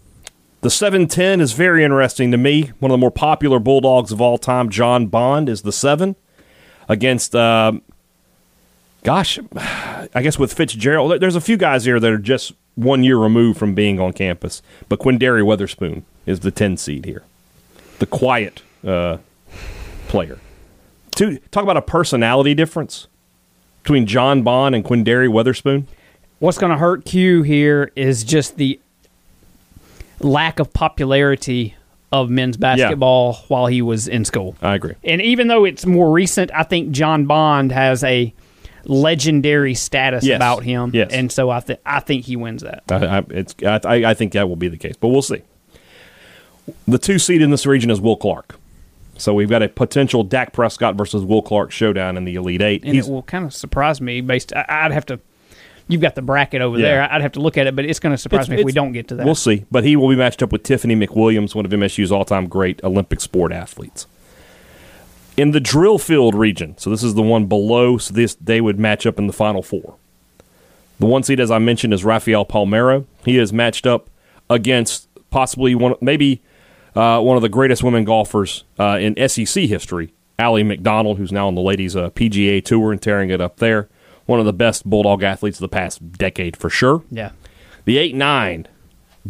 The 0.62 0.70
710 0.70 1.42
is 1.42 1.52
very 1.52 1.84
interesting 1.84 2.30
to 2.30 2.38
me. 2.38 2.72
One 2.78 2.90
of 2.90 2.94
the 2.94 2.98
more 2.98 3.10
popular 3.10 3.58
Bulldogs 3.58 4.10
of 4.10 4.22
all 4.22 4.38
time, 4.38 4.70
John 4.70 5.08
Bond, 5.08 5.50
is 5.50 5.60
the 5.60 5.72
7 5.72 6.16
against, 6.88 7.34
uh, 7.34 7.72
gosh, 9.02 9.38
I 10.14 10.22
guess 10.22 10.38
with 10.38 10.54
Fitzgerald. 10.54 11.20
There's 11.20 11.36
a 11.36 11.42
few 11.42 11.58
guys 11.58 11.84
here 11.84 12.00
that 12.00 12.10
are 12.10 12.16
just 12.16 12.54
one 12.74 13.04
year 13.04 13.18
removed 13.18 13.58
from 13.58 13.74
being 13.74 14.00
on 14.00 14.14
campus, 14.14 14.62
but 14.88 14.98
Quinndary 14.98 15.42
Weatherspoon 15.42 16.04
is 16.24 16.40
the 16.40 16.50
10 16.50 16.78
seed 16.78 17.04
here. 17.04 17.24
The 17.98 18.06
quiet 18.06 18.62
uh, 18.86 19.18
player. 20.12 20.38
To, 21.16 21.38
talk 21.50 21.62
about 21.62 21.76
a 21.78 21.82
personality 21.82 22.54
difference 22.54 23.08
between 23.82 24.06
John 24.06 24.42
Bond 24.42 24.74
and 24.74 24.84
Quinndary 24.84 25.28
Weatherspoon. 25.28 25.86
What's 26.38 26.58
going 26.58 26.70
to 26.70 26.78
hurt 26.78 27.04
Q 27.04 27.42
here 27.42 27.90
is 27.96 28.22
just 28.22 28.56
the 28.56 28.78
lack 30.20 30.58
of 30.58 30.72
popularity 30.72 31.74
of 32.12 32.28
men's 32.30 32.56
basketball 32.58 33.34
while 33.48 33.66
he 33.66 33.80
was 33.80 34.06
in 34.06 34.24
school. 34.24 34.54
I 34.60 34.74
agree. 34.74 34.94
And 35.02 35.22
even 35.22 35.48
though 35.48 35.64
it's 35.64 35.86
more 35.86 36.10
recent, 36.12 36.50
I 36.54 36.62
think 36.62 36.90
John 36.92 37.24
Bond 37.26 37.72
has 37.72 38.04
a 38.04 38.34
legendary 38.84 39.74
status 39.74 40.24
Yes. 40.24 40.36
about 40.36 40.62
him. 40.62 40.90
Yes. 40.92 41.10
And 41.12 41.32
so 41.32 41.48
I, 41.50 41.60
th- 41.60 41.80
I 41.86 42.00
think 42.00 42.24
he 42.26 42.36
wins 42.36 42.62
that. 42.62 42.82
I, 42.90 43.18
I, 43.18 43.24
it's, 43.30 43.54
I 43.64 44.10
I 44.10 44.14
think 44.14 44.32
that 44.32 44.48
will 44.48 44.56
be 44.56 44.68
the 44.68 44.76
case, 44.76 44.96
but 45.00 45.08
we'll 45.08 45.22
see. 45.22 45.40
The 46.86 46.98
two 46.98 47.18
seed 47.18 47.40
in 47.40 47.50
this 47.50 47.64
region 47.66 47.90
is 47.90 48.00
Will 48.00 48.16
Clark. 48.16 48.56
So 49.18 49.34
we've 49.34 49.48
got 49.50 49.62
a 49.62 49.68
potential 49.68 50.24
Dak 50.24 50.52
Prescott 50.52 50.96
versus 50.96 51.22
Will 51.24 51.42
Clark 51.42 51.70
showdown 51.70 52.16
in 52.16 52.24
the 52.24 52.34
Elite 52.34 52.62
Eight. 52.62 52.82
And 52.84 52.94
He's, 52.94 53.08
it 53.08 53.10
will 53.12 53.22
kind 53.22 53.44
of 53.44 53.52
surprise 53.54 54.00
me 54.00 54.20
based. 54.20 54.52
I, 54.54 54.64
I'd 54.68 54.92
have 54.92 55.06
to. 55.06 55.20
You've 55.88 56.00
got 56.00 56.14
the 56.14 56.22
bracket 56.22 56.62
over 56.62 56.78
Yeah. 56.78 56.82
there. 56.88 57.12
I'd 57.12 57.22
have 57.22 57.32
to 57.32 57.40
look 57.40 57.58
at 57.58 57.66
it, 57.66 57.76
but 57.76 57.84
it's 57.84 57.98
going 58.00 58.12
to 58.14 58.18
surprise 58.18 58.44
It's- 58.46 58.56
me 58.56 58.60
if 58.60 58.64
we 58.66 58.72
don't 58.72 58.92
get 58.92 59.08
to 59.08 59.14
that. 59.16 59.26
We'll 59.26 59.34
see. 59.34 59.64
But 59.70 59.84
he 59.84 59.96
will 59.96 60.08
be 60.08 60.16
matched 60.16 60.42
up 60.42 60.50
with 60.52 60.62
Tiffany 60.62 60.96
McWilliams, 60.96 61.54
one 61.54 61.64
of 61.64 61.70
MSU's 61.72 62.10
all 62.10 62.24
time 62.24 62.46
great 62.48 62.82
Olympic 62.82 63.20
sport 63.20 63.52
athletes. 63.52 64.06
In 65.36 65.50
the 65.52 65.60
drill 65.60 65.98
field 65.98 66.34
region, 66.34 66.76
so 66.78 66.90
this 66.90 67.02
is 67.02 67.14
the 67.14 67.22
one 67.22 67.46
below, 67.46 67.98
so 67.98 68.12
this 68.14 68.34
they 68.34 68.60
would 68.60 68.78
match 68.78 69.06
up 69.06 69.18
in 69.18 69.26
the 69.26 69.32
final 69.32 69.62
four. 69.62 69.94
The 70.98 71.06
one 71.06 71.22
seed, 71.22 71.40
as 71.40 71.50
I 71.50 71.58
mentioned, 71.58 71.92
is 71.94 72.04
Rafael 72.04 72.44
Palmeiro. 72.44 73.06
He 73.24 73.38
is 73.38 73.52
matched 73.52 73.86
up 73.86 74.08
against 74.50 75.08
possibly 75.30 75.74
one, 75.74 75.94
maybe 76.00 76.42
uh, 76.94 77.20
one 77.20 77.36
of 77.36 77.42
the 77.42 77.48
greatest 77.48 77.82
women 77.82 78.04
golfers 78.04 78.64
uh, 78.78 78.98
in 79.00 79.28
SEC 79.28 79.64
history, 79.64 80.12
Ally 80.38 80.62
McDonald, 80.62 81.18
who's 81.18 81.32
now 81.32 81.48
on 81.48 81.54
the 81.54 81.60
ladies' 81.60 81.96
uh, 81.96 82.10
PGA 82.10 82.64
Tour 82.64 82.92
and 82.92 83.00
tearing 83.00 83.30
it 83.30 83.40
up 83.40 83.56
there. 83.56 83.88
One 84.26 84.38
of 84.38 84.46
the 84.46 84.52
best 84.52 84.88
Bulldog 84.88 85.22
athletes 85.22 85.58
of 85.58 85.62
the 85.62 85.68
past 85.68 86.12
decade, 86.12 86.56
for 86.56 86.70
sure. 86.70 87.02
yeah. 87.10 87.32
The 87.84 87.98
8 87.98 88.14
9, 88.14 88.68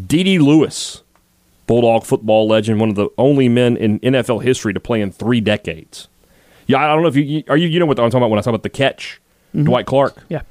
Dee 0.06 0.24
Dee 0.24 0.38
Lewis, 0.38 1.02
Bulldog 1.66 2.04
football 2.04 2.46
legend, 2.46 2.80
one 2.80 2.90
of 2.90 2.96
the 2.96 3.08
only 3.16 3.48
men 3.48 3.76
in 3.78 3.98
NFL 4.00 4.42
history 4.42 4.74
to 4.74 4.80
play 4.80 5.00
in 5.00 5.10
three 5.10 5.40
decades. 5.40 6.08
Yeah, 6.66 6.84
I 6.84 6.88
don't 6.88 7.02
know 7.02 7.08
if 7.08 7.16
you, 7.16 7.42
are 7.48 7.56
you 7.56 7.68
you 7.68 7.80
know 7.80 7.86
what 7.86 7.98
I'm 7.98 8.10
talking 8.10 8.18
about 8.18 8.30
when 8.30 8.38
I 8.38 8.42
talk 8.42 8.50
about 8.50 8.62
the 8.62 8.68
catch, 8.68 9.20
Dwight 9.54 9.86
Clark. 9.86 10.22
Yeah. 10.28 10.42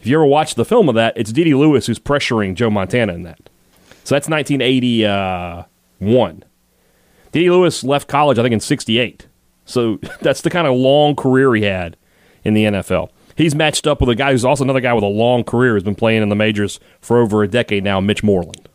If 0.00 0.06
you 0.06 0.16
ever 0.16 0.26
watch 0.26 0.54
the 0.54 0.64
film 0.64 0.88
of 0.88 0.94
that, 0.94 1.14
it's 1.16 1.32
Dee 1.32 1.42
Dee 1.44 1.54
Lewis 1.54 1.86
who's 1.86 1.98
pressuring 1.98 2.54
Joe 2.54 2.70
Montana 2.70 3.12
in 3.14 3.24
that. 3.24 3.50
So 4.04 4.14
that's 4.14 4.28
1981. 4.28 6.44
Dee 7.32 7.50
Lewis 7.50 7.84
left 7.84 8.08
college, 8.08 8.38
I 8.38 8.42
think, 8.42 8.52
in 8.52 8.60
68. 8.60 9.26
So 9.64 9.98
that's 10.20 10.40
the 10.40 10.50
kind 10.50 10.66
of 10.66 10.74
long 10.74 11.14
career 11.16 11.54
he 11.54 11.62
had 11.62 11.96
in 12.44 12.54
the 12.54 12.64
NFL. 12.64 13.10
He's 13.36 13.54
matched 13.54 13.86
up 13.86 14.00
with 14.00 14.10
a 14.10 14.16
guy 14.16 14.32
who's 14.32 14.44
also 14.44 14.64
another 14.64 14.80
guy 14.80 14.92
with 14.92 15.04
a 15.04 15.08
long 15.08 15.44
career, 15.44 15.74
who's 15.74 15.84
been 15.84 15.94
playing 15.94 16.22
in 16.22 16.28
the 16.28 16.34
majors 16.34 16.80
for 17.00 17.18
over 17.20 17.44
a 17.44 17.48
decade 17.48 17.84
now, 17.84 18.00
Mitch 18.00 18.24
Moreland. 18.24 18.68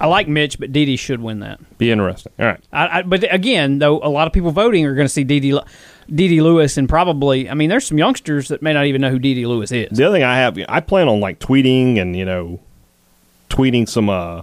I 0.00 0.06
like 0.06 0.28
Mitch, 0.28 0.58
but 0.58 0.72
Didi 0.72 0.96
should 0.96 1.20
win 1.20 1.40
that. 1.40 1.60
Be 1.78 1.90
interesting. 1.90 2.32
All 2.38 2.46
right. 2.46 2.60
I, 2.72 2.98
I, 2.98 3.02
but 3.02 3.32
again, 3.32 3.78
though, 3.78 3.98
a 4.02 4.10
lot 4.10 4.26
of 4.26 4.32
people 4.32 4.50
voting 4.50 4.84
are 4.84 4.94
going 4.94 5.06
to 5.06 5.12
see 5.12 5.24
Didi, 5.24 5.58
Didi 6.12 6.40
Lewis, 6.40 6.76
and 6.76 6.88
probably, 6.88 7.48
I 7.48 7.54
mean, 7.54 7.70
there's 7.70 7.86
some 7.86 7.98
youngsters 7.98 8.48
that 8.48 8.62
may 8.62 8.72
not 8.72 8.86
even 8.86 9.00
know 9.00 9.10
who 9.10 9.18
Didi 9.18 9.46
Lewis 9.46 9.72
is. 9.72 9.96
The 9.96 10.04
other 10.04 10.16
thing 10.16 10.24
I 10.24 10.36
have, 10.38 10.58
I 10.68 10.80
plan 10.80 11.08
on 11.08 11.20
like 11.20 11.38
tweeting 11.38 11.98
and, 11.98 12.16
you 12.16 12.24
know, 12.24 12.60
tweeting 13.48 13.88
some, 13.88 14.10
uh, 14.10 14.42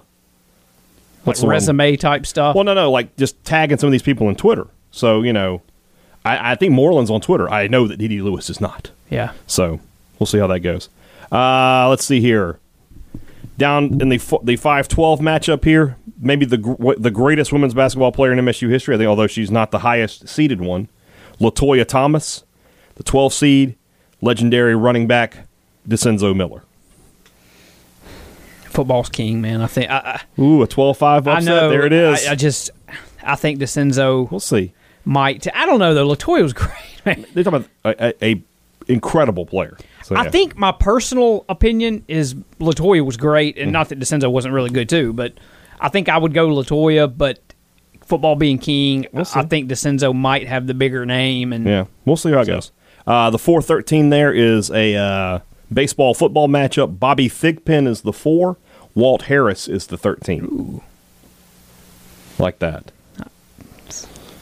Like 1.24 1.28
what's 1.28 1.40
the 1.40 1.46
one? 1.48 1.54
resume 1.54 1.96
type 1.98 2.26
stuff. 2.26 2.56
Well, 2.56 2.64
no, 2.66 2.74
no, 2.74 2.92
like 2.92 3.16
just 3.16 3.42
tagging 3.46 3.78
some 3.78 3.88
of 3.88 3.92
these 3.92 4.02
people 4.02 4.28
on 4.28 4.36
Twitter. 4.36 4.68
So, 4.92 5.22
you 5.22 5.32
know, 5.34 5.62
I, 6.26 6.52
I 6.52 6.56
think 6.56 6.74
Moreland's 6.74 7.10
on 7.10 7.22
Twitter. 7.22 7.50
I 7.50 7.68
know 7.68 7.88
that 7.88 7.98
Dee 7.98 8.22
Lewis 8.22 8.50
is 8.50 8.60
not. 8.62 8.92
yeah. 9.10 9.32
So 9.48 9.80
we'll 10.20 10.28
see 10.28 10.38
how 10.40 10.48
that 10.48 10.60
goes. 10.60 10.90
Uh, 11.32 11.88
let's 11.90 12.06
see 12.06 12.20
here. 12.22 12.60
Down 13.58 14.02
in 14.02 14.10
the 14.10 14.40
the 14.44 14.56
five 14.56 14.88
twelve 14.88 15.20
matchup 15.20 15.64
here, 15.64 15.96
maybe 16.20 16.44
the 16.46 16.96
the 16.98 17.12
greatest 17.12 17.54
women's 17.54 17.74
basketball 17.76 18.12
player 18.12 18.34
in 18.34 18.40
MSU 18.40 18.68
history. 18.70 18.96
I 18.96 18.98
think, 18.98 19.08
although 19.08 19.28
she's 19.28 19.52
not 19.52 19.70
the 19.72 19.80
highest 19.80 20.28
seeded 20.28 20.60
one, 20.60 20.90
Latoya 21.40 21.88
Thomas, 21.88 22.44
the 22.96 23.04
12 23.04 23.32
seed, 23.34 23.76
legendary 24.22 24.76
running 24.76 25.06
back 25.06 25.48
Dicenzo 25.88 26.36
Miller. 26.36 26.64
Football's 28.74 29.10
king, 29.10 29.42
man. 29.42 29.62
I 29.62 29.68
think. 29.68 29.90
I, 29.90 30.22
Ooh, 30.40 30.62
a 30.64 30.68
12-5 30.68 31.02
I, 31.02 31.32
I 31.32 31.38
upset. 31.38 31.44
know. 31.46 31.70
there 31.70 31.86
it 31.86 31.94
is. 31.94 32.26
I, 32.28 32.32
I 32.32 32.36
just. 32.36 32.72
I 33.24 33.36
think 33.36 33.60
Dicenzo 33.60 34.30
we'll 34.30 34.40
see. 34.40 34.74
might. 35.06 35.48
I 35.56 35.66
don't 35.66 35.80
know 35.80 35.94
though. 35.94 36.08
Latoya 36.08 36.44
was 36.44 36.54
great. 36.54 36.72
Man. 37.06 37.26
They're 37.34 37.44
talking 37.44 37.66
about 37.84 38.00
a, 38.00 38.26
a, 38.26 38.32
a 38.34 38.44
incredible 38.88 39.46
player. 39.46 39.78
So, 40.04 40.16
I 40.18 40.30
think 40.30 40.58
my 40.58 40.72
personal 40.74 41.46
opinion 41.48 42.04
is 42.10 42.34
Latoya 42.60 43.06
was 43.06 43.16
great, 43.16 43.58
and 43.58 43.72
not 43.72 43.90
that 43.90 44.00
Dicenzo 44.00 44.30
wasn't 44.32 44.54
really 44.54 44.70
good 44.70 44.90
too, 44.90 45.14
but 45.14 45.34
I 45.80 45.88
think 45.90 46.10
I 46.10 46.18
would 46.18 46.34
go 46.34 46.50
Latoya. 46.50 47.16
But 47.18 47.40
football 48.02 48.36
being 48.36 48.58
king, 48.58 49.08
see. 49.24 49.40
I 49.40 49.44
think 49.44 49.70
Dicenzo 49.70 50.14
might 50.14 50.48
have 50.48 50.68
the 50.68 50.74
bigger 50.74 51.06
name, 51.06 51.54
and 51.54 51.66
Yeah, 51.66 51.86
we'll 52.06 52.18
see 52.18 52.32
how 52.32 52.42
it 52.42 52.48
goes. 52.48 52.72
Uh, 53.08 53.30
the 53.30 53.40
four 53.40 53.62
thirteen 53.62 54.10
there 54.10 54.34
is 54.34 54.70
a 54.72 54.96
uh, 54.96 55.40
baseball 55.72 56.14
football 56.14 56.48
matchup. 56.50 57.00
Bobby 57.00 57.30
Thigpen 57.30 57.88
is 57.88 58.02
the 58.02 58.14
four. 58.14 58.58
Walt 58.96 59.24
Harris 59.24 59.68
is 59.68 59.88
the 59.88 59.98
thirteen. 59.98 60.82
Like 62.40 62.60
that. 62.60 62.92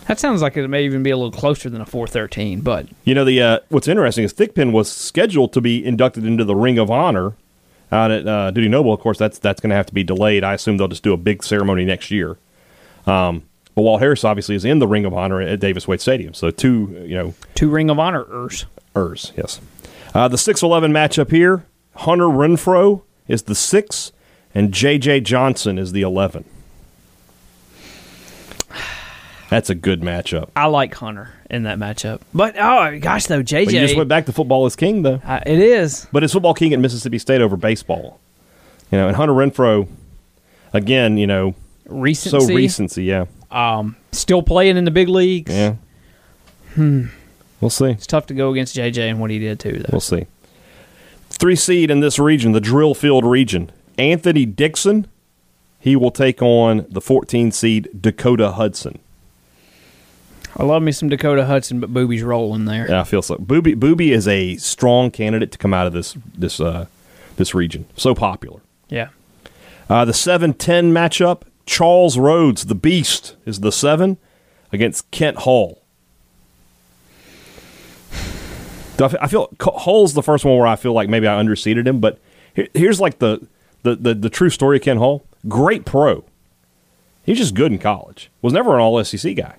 that 0.07 0.19
sounds 0.19 0.41
like 0.41 0.55
it 0.57 0.67
may 0.67 0.85
even 0.85 1.03
be 1.03 1.09
a 1.09 1.17
little 1.17 1.31
closer 1.31 1.69
than 1.69 1.81
a 1.81 1.85
four 1.85 2.07
thirteen. 2.07 2.61
But 2.61 2.87
You 3.03 3.15
know 3.15 3.25
the 3.25 3.41
uh, 3.41 3.59
what's 3.69 3.87
interesting 3.87 4.23
is 4.23 4.33
Thigpen 4.33 4.71
was 4.71 4.91
scheduled 4.91 5.53
to 5.53 5.61
be 5.61 5.83
inducted 5.83 6.25
into 6.25 6.43
the 6.43 6.55
Ring 6.55 6.77
of 6.77 6.89
Honor 6.89 7.33
out 7.91 8.11
at 8.11 8.27
uh, 8.27 8.51
Dudy 8.51 8.69
Noble. 8.69 8.93
Of 8.93 8.99
course, 8.99 9.17
that's 9.17 9.39
that's 9.39 9.59
going 9.61 9.71
to 9.71 9.75
have 9.75 9.87
to 9.87 9.93
be 9.93 10.03
delayed. 10.03 10.43
I 10.43 10.53
assume 10.53 10.77
they'll 10.77 10.87
just 10.87 11.03
do 11.03 11.13
a 11.13 11.17
big 11.17 11.43
ceremony 11.43 11.85
next 11.85 12.11
year. 12.11 12.37
Um, 13.05 13.43
but 13.73 13.83
Walt 13.83 14.01
Harris 14.01 14.23
obviously 14.23 14.55
is 14.55 14.65
in 14.65 14.79
the 14.79 14.87
Ring 14.87 15.05
of 15.05 15.13
Honor 15.13 15.41
at 15.41 15.59
Davis 15.59 15.87
Wade 15.87 16.01
Stadium. 16.01 16.33
So 16.33 16.51
two, 16.51 17.03
you 17.07 17.15
know, 17.15 17.33
two 17.55 17.69
Ring 17.69 17.89
of 17.89 17.99
Honors. 17.99 18.65
Ers, 18.95 19.31
yes. 19.37 19.61
Uh, 20.13 20.27
the 20.27 20.37
6 20.37 20.61
11 20.61 20.91
matchup 20.91 21.31
here 21.31 21.65
Hunter 21.95 22.25
Renfroe 22.25 23.03
is 23.29 23.43
the 23.43 23.55
6, 23.55 24.11
and 24.53 24.73
J.J. 24.73 25.21
Johnson 25.21 25.77
is 25.77 25.91
the 25.91 26.01
11. 26.01 26.45
That's 29.49 29.69
a 29.69 29.75
good 29.75 29.99
matchup. 30.01 30.49
I 30.55 30.67
like 30.67 30.95
Hunter 30.95 31.29
in 31.49 31.63
that 31.63 31.77
matchup. 31.77 32.21
But 32.33 32.55
oh 32.57 32.97
gosh, 32.99 33.25
though 33.25 33.43
JJ, 33.43 33.65
But 33.65 33.73
you 33.73 33.79
just 33.81 33.97
went 33.97 34.07
back 34.07 34.25
to 34.27 34.31
football 34.31 34.65
is 34.65 34.77
king, 34.77 35.01
though. 35.01 35.21
uh, 35.25 35.41
it 35.45 35.59
is. 35.59 36.07
But 36.13 36.23
it's 36.23 36.31
football 36.31 36.53
king 36.53 36.71
at 36.73 36.79
Mississippi 36.79 37.19
State 37.19 37.41
over 37.41 37.57
baseball. 37.57 38.21
You 38.91 38.97
know, 38.97 39.07
and 39.07 39.15
Hunter 39.17 39.33
Renfroe, 39.33 39.89
again, 40.71 41.17
you 41.17 41.27
know, 41.27 41.55
Recency. 41.85 42.39
so 42.47 42.53
recency, 42.53 43.03
yeah. 43.03 43.25
Um, 43.51 43.97
still 44.13 44.41
playing 44.41 44.77
in 44.77 44.85
the 44.85 44.91
big 44.91 45.09
leagues. 45.09 45.53
Yeah. 45.53 45.75
Hmm. 46.75 47.07
We'll 47.59 47.69
see. 47.69 47.87
It's 47.89 48.07
tough 48.07 48.27
to 48.27 48.33
go 48.33 48.51
against 48.53 48.75
JJ 48.77 49.09
and 49.09 49.19
what 49.19 49.31
he 49.31 49.39
did 49.39 49.59
too, 49.59 49.73
though. 49.79 49.89
We'll 49.91 49.99
see. 49.99 50.27
Three 51.29 51.57
seed 51.57 51.91
in 51.91 51.99
this 51.99 52.17
region, 52.19 52.53
the 52.53 52.61
drill 52.61 52.93
field 52.95 53.25
region. 53.25 53.69
Anthony 54.01 54.47
Dixon, 54.47 55.07
he 55.79 55.95
will 55.95 56.09
take 56.09 56.41
on 56.41 56.87
the 56.89 57.01
14 57.01 57.51
seed 57.51 57.87
Dakota 57.99 58.53
Hudson. 58.53 58.97
I 60.57 60.63
love 60.63 60.81
me 60.81 60.91
some 60.91 61.07
Dakota 61.07 61.45
Hudson, 61.45 61.79
but 61.79 61.93
Boobie's 61.93 62.23
rolling 62.23 62.65
there. 62.65 62.89
Yeah, 62.89 63.01
I 63.01 63.03
feel 63.03 63.21
so. 63.21 63.37
Boobie 63.37 63.75
Boobie 63.75 64.11
is 64.11 64.27
a 64.27 64.57
strong 64.57 65.11
candidate 65.11 65.51
to 65.51 65.57
come 65.57 65.73
out 65.73 65.87
of 65.87 65.93
this 65.93 66.17
this 66.35 66.59
uh, 66.59 66.87
this 67.37 67.53
region. 67.53 67.85
So 67.95 68.15
popular. 68.15 68.59
Yeah. 68.89 69.09
Uh, 69.87 70.03
the 70.05 70.13
7-10 70.13 70.55
matchup, 70.91 71.43
Charles 71.65 72.17
Rhodes, 72.17 72.65
the 72.65 72.75
Beast, 72.75 73.35
is 73.45 73.59
the 73.59 73.71
7 73.71 74.17
against 74.71 75.09
Kent 75.11 75.39
Hull. 75.39 75.81
I 78.99 79.27
feel 79.27 79.53
Hull's 79.59 80.13
the 80.13 80.23
first 80.23 80.45
one 80.45 80.57
where 80.57 80.67
I 80.67 80.75
feel 80.77 80.93
like 80.93 81.09
maybe 81.09 81.27
I 81.27 81.41
underseeded 81.41 81.87
him, 81.87 81.99
but 81.99 82.19
here's 82.53 83.01
like 83.01 83.19
the, 83.19 83.45
the, 83.83 83.95
the, 83.95 84.13
the 84.13 84.29
true 84.29 84.49
story 84.49 84.77
of 84.77 84.83
Kent 84.83 84.99
Hull. 84.99 85.23
Great 85.47 85.85
pro. 85.85 86.23
He's 87.23 87.37
just 87.37 87.53
good 87.53 87.71
in 87.71 87.77
college. 87.79 88.29
Was 88.41 88.53
never 88.53 88.73
an 88.75 88.81
all 88.81 89.03
SEC 89.03 89.35
guy. 89.35 89.55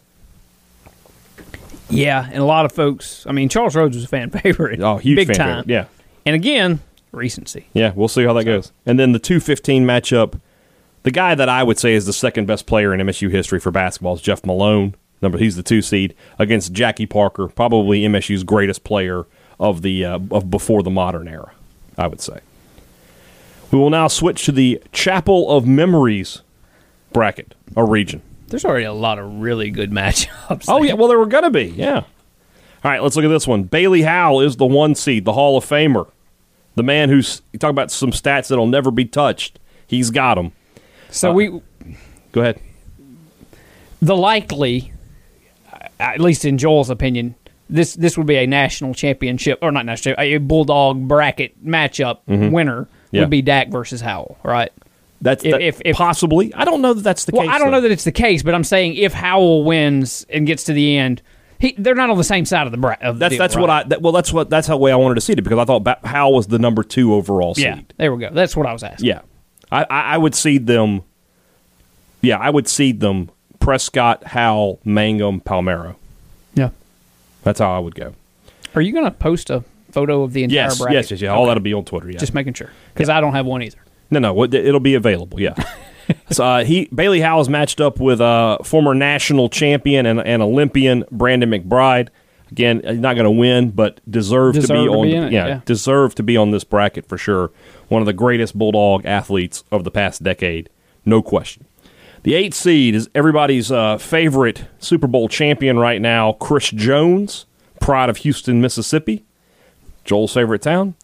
Yeah, 1.91 2.27
and 2.27 2.39
a 2.39 2.45
lot 2.45 2.65
of 2.65 2.73
folks. 2.73 3.27
I 3.27 3.33
mean, 3.33 3.49
Charles 3.49 3.77
Rhodes 3.77 3.97
was 3.97 4.05
a 4.05 4.09
fan 4.09 4.31
favorite. 4.43 4.81
Oh, 4.81 4.97
huge 4.97 5.17
big 5.17 5.27
fan 5.29 5.37
time. 5.37 5.65
favorite. 5.65 5.73
Yeah. 5.73 5.85
And 6.25 6.35
again, 6.35 6.81
recency. 7.13 7.67
Yeah, 7.75 7.93
we'll 7.95 8.09
see 8.09 8.25
how 8.25 8.33
that 8.35 8.45
goes. 8.45 8.73
And 8.87 8.99
then 8.99 9.13
the 9.13 9.19
215 9.19 9.85
matchup, 9.85 10.41
the 11.03 11.11
guy 11.11 11.35
that 11.35 11.49
I 11.49 11.63
would 11.63 11.79
say 11.79 11.95
is 11.95 12.07
the 12.07 12.13
second 12.13 12.47
best 12.47 12.67
player 12.67 12.95
in 12.95 13.01
MSU 13.01 13.31
history 13.31 13.61
for 13.61 13.71
basketball 13.71 14.15
is 14.15 14.23
Jeff 14.23 14.45
Malone. 14.45 14.95
Number 15.21 15.39
he's 15.39 15.55
the 15.57 15.63
2 15.63 15.83
seed 15.83 16.15
against 16.39 16.73
Jackie 16.73 17.07
Parker, 17.07 17.47
probably 17.49 18.03
MSU's 18.03 18.43
greatest 18.43 18.83
player 18.83 19.25
of 19.61 19.83
the 19.83 20.05
uh, 20.05 20.19
of 20.33 20.51
before 20.51 20.83
the 20.83 20.91
modern 20.91 21.29
era, 21.29 21.53
I 21.97 22.09
would 22.09 22.21
say. 22.21 22.41
We 23.73 23.79
will 23.79 23.91
now 23.91 24.07
switch 24.09 24.45
to 24.45 24.53
the 24.53 24.83
Chapel 24.93 25.51
of 25.51 25.67
Memories 25.67 26.43
bracket 27.13 27.55
or 27.75 27.89
region. 27.89 28.21
There's 28.49 28.65
already 28.67 28.85
a 28.85 28.93
lot 28.93 29.19
of 29.19 29.41
really 29.41 29.71
good 29.71 29.91
matchups. 29.93 30.67
Oh 30.69 30.83
yeah, 30.83 30.93
well 30.93 31.09
there 31.09 31.19
were 31.19 31.27
gonna 31.27 31.51
be, 31.51 31.65
yeah. 31.65 32.03
All 32.85 32.91
right, 32.91 33.03
let's 33.03 33.17
look 33.17 33.25
at 33.25 33.29
this 33.29 33.47
one. 33.47 33.63
Bailey 33.65 34.03
Howell 34.03 34.41
is 34.43 34.57
the 34.57 34.67
one 34.67 34.95
seed, 34.95 35.25
the 35.25 35.33
Hall 35.33 35.57
of 35.57 35.65
Famer, 35.65 36.09
the 36.75 36.83
man 36.83 37.09
who's 37.09 37.41
you 37.53 37.59
talk 37.59 37.71
about 37.71 37.91
some 37.91 38.11
stats 38.11 38.49
that'll 38.49 38.67
never 38.67 38.91
be 38.91 39.05
touched. 39.05 39.59
He's 39.87 40.11
got 40.11 40.35
them. 40.35 40.53
So 41.11 41.31
Uh, 41.31 41.35
we, 41.35 41.61
Go 42.33 42.41
ahead. 42.41 42.61
the 44.01 44.17
likely, 44.17 44.93
at 46.01 46.21
least 46.21 46.45
in 46.45 46.59
Joel's 46.59 46.91
opinion, 46.91 47.35
this 47.71 47.95
this 47.95 48.19
would 48.19 48.27
be 48.27 48.37
a 48.37 48.47
national 48.47 48.93
championship 48.95 49.59
or 49.63 49.71
not 49.73 49.87
national, 49.87 50.15
a 50.19 50.37
bulldog 50.39 51.07
bracket 51.09 51.65
matchup 51.65 52.19
winner 52.27 52.83
Mm-hmm. 52.85 52.93
Yeah. 53.13 53.21
would 53.21 53.31
be 53.31 53.43
Dak 53.43 53.69
versus 53.69 54.01
Howell, 54.01 54.39
right? 54.43 54.73
That's 55.21 55.45
If- 55.45 55.53
that- 55.53 55.61
if- 55.63 55.83
if- 55.85 55.97
possibly. 55.97 56.53
I 56.55 56.65
don't 56.65 56.83
know 56.83 56.95
that 56.95 57.03
that's 57.05 57.25
the 57.27 57.33
Well, 57.33 57.43
case. 57.43 57.51
I 57.55 57.59
don't 57.59 57.69
though. 57.69 57.77
know 57.77 57.81
that 57.83 57.93
it's 57.93 58.03
the 58.05 58.11
case, 58.13 58.43
but 58.43 58.55
I'm 58.55 58.65
saying 58.65 58.95
if 58.97 59.13
Howell 59.13 59.63
wins 59.65 60.27
and 60.31 60.47
gets 60.47 60.65
to 60.65 60.73
the 60.73 60.97
end, 60.99 61.23
he, 61.61 61.77
they're 61.79 61.95
not 61.95 62.11
on 62.11 62.17
the 62.19 62.25
same 62.25 62.45
side 62.45 62.67
of 62.67 62.73
the 62.73 62.77
bracket. 62.79 63.07
Of 63.07 63.17
the 63.17 63.21
That's 63.21 63.31
deal, 63.35 63.39
that's 63.39 63.55
right? 63.55 63.61
what 63.61 63.71
I. 63.71 63.83
That, 63.85 64.03
well, 64.03 64.13
that's 64.13 64.33
what 64.33 64.51
that's 64.51 64.67
how 64.67 64.77
way 64.79 64.91
I 64.91 64.97
wanted 64.97 65.15
to 65.15 65.21
see 65.21 65.35
it 65.35 65.45
because 65.45 65.59
I 65.61 65.65
thought 65.65 65.85
ba- 65.85 65.99
Howell 66.03 66.35
was 66.35 66.49
the 66.49 66.59
number 66.59 66.83
two 66.83 67.15
overall 67.15 67.55
seed. 67.55 67.65
Yeah, 67.67 67.81
there 67.99 68.13
we 68.13 68.21
go. 68.21 68.31
That's 68.33 68.57
what 68.57 68.67
I 68.67 68.73
was 68.73 68.83
asking. 68.83 69.07
Yeah, 69.07 69.21
I, 69.71 69.85
I, 69.85 70.01
I 70.15 70.19
would 70.19 70.35
seed 70.35 70.67
them. 70.67 71.03
Yeah, 72.21 72.39
I 72.39 72.51
would 72.51 72.67
seed 72.67 72.99
them. 73.01 73.31
Prescott, 73.61 74.25
Howell, 74.25 74.81
Mangum, 74.85 75.41
Palmeiro. 75.41 75.95
yeah. 76.55 76.71
That's 77.45 77.61
how 77.61 77.77
I 77.77 77.79
would 77.79 77.95
go. 77.95 78.15
Are 78.75 78.81
you 78.81 78.93
going 78.93 79.05
to 79.05 79.11
post 79.13 79.51
a 79.51 79.63
photo 79.93 80.23
of 80.23 80.33
the 80.33 80.45
entire 80.45 80.55
Yes, 80.65 80.79
bracket? 80.79 80.95
yes, 80.95 81.11
yes, 81.11 81.21
yeah. 81.21 81.29
All 81.31 81.43
Okay. 81.43 81.51
that'll 81.51 81.63
be 81.63 81.75
on 81.75 81.85
Twitter. 81.85 82.11
Yeah, 82.11 82.19
Just 82.19 82.35
making 82.35 82.55
sure 82.55 82.71
because 82.95 83.09
I 83.09 83.21
don't 83.21 83.33
have 83.35 83.47
one 83.47 83.63
either. 83.63 83.79
No, 84.11 84.19
no, 84.19 84.45
it'll 84.45 84.81
be 84.81 84.95
available. 84.95 85.41
Yeah. 85.41 85.55
so 86.31 86.45
uh, 86.45 86.65
he 86.65 86.89
Bailey 86.95 87.21
Howell's 87.21 87.49
matched 87.49 87.81
up 87.81 87.99
with 88.01 88.21
uh, 88.21 88.59
former 88.65 88.95
national 88.95 89.49
champion 89.49 90.05
and, 90.07 90.21
and 90.21 90.43
Olympian 90.43 91.05
Brandon 91.11 91.51
McBride. 91.51 92.09
Again, 92.51 92.83
not 93.01 93.15
going 93.15 93.25
to 93.25 93.31
win, 93.31 93.71
but 93.71 94.01
deserve 94.11 94.55
to 94.57 94.61
be 94.61 94.67
to 94.67 94.75
on. 94.89 95.07
be 95.07 95.13
the- 95.19 95.27
it, 95.29 95.33
yeah, 95.33 95.47
yeah. 95.47 95.61
deserved 95.65 96.19
to 96.19 96.23
be 96.23 96.37
on 96.37 96.51
this 96.51 96.65
bracket 96.65 97.09
for 97.09 97.17
sure. 97.17 97.51
One 97.89 98.03
of 98.03 98.07
the 98.07 98.13
greatest 98.13 98.59
bulldog 98.59 99.07
athletes 99.07 99.65
of 99.73 99.85
the 99.85 99.91
past 99.91 100.23
decade, 100.23 100.69
no 101.07 101.23
question. 101.23 101.65
The 102.25 102.35
eight 102.35 102.53
seed 102.53 102.95
is 102.95 103.09
everybody's 103.15 103.73
uh, 103.73 103.97
favorite 103.97 104.67
Super 104.79 105.07
Bowl 105.07 105.29
champion 105.29 105.79
right 105.79 106.01
now, 106.01 106.35
Chris 106.35 106.69
Jones, 106.71 107.47
pride 107.81 108.11
of 108.11 108.19
Houston, 108.19 108.61
Mississippi, 108.61 109.25
Joel's 110.05 110.35
favorite 110.35 110.63
town. 110.63 110.95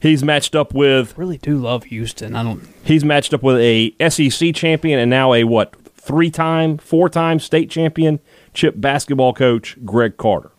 He's 0.00 0.24
matched 0.24 0.56
up 0.56 0.74
with 0.74 1.16
Really 1.16 1.38
do 1.38 1.56
love 1.58 1.84
Houston. 1.84 2.34
I 2.34 2.42
don't. 2.42 2.66
He's 2.84 3.04
matched 3.04 3.32
up 3.32 3.42
with 3.42 3.56
a 3.58 3.94
SEC 4.08 4.54
champion 4.54 4.98
and 4.98 5.08
now 5.08 5.32
a 5.32 5.44
what 5.44 5.76
three 5.94 6.30
time, 6.30 6.78
four 6.78 7.08
time 7.08 7.38
state 7.38 7.70
champion 7.70 8.18
chip 8.52 8.74
basketball 8.78 9.32
coach 9.32 9.76
Greg 9.84 10.16
Carter. 10.16 10.50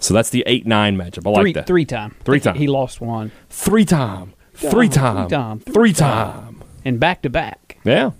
So 0.00 0.14
that's 0.14 0.30
the 0.30 0.42
eight 0.46 0.66
nine 0.66 0.96
matchup. 0.96 1.26
I 1.26 1.42
like 1.42 1.54
that. 1.54 1.66
three 1.66 1.84
time. 1.84 2.16
Three 2.24 2.40
time. 2.40 2.56
He 2.56 2.66
lost 2.66 3.00
one 3.00 3.30
three 3.50 3.84
time, 3.84 4.32
three 4.54 4.88
time, 4.88 5.28
three 5.28 5.36
time, 5.36 5.60
three 5.60 5.92
time. 5.92 6.62
and 6.84 6.98
back 6.98 7.22
to 7.22 7.30
back. 7.30 7.78
Yeah. 7.84 8.12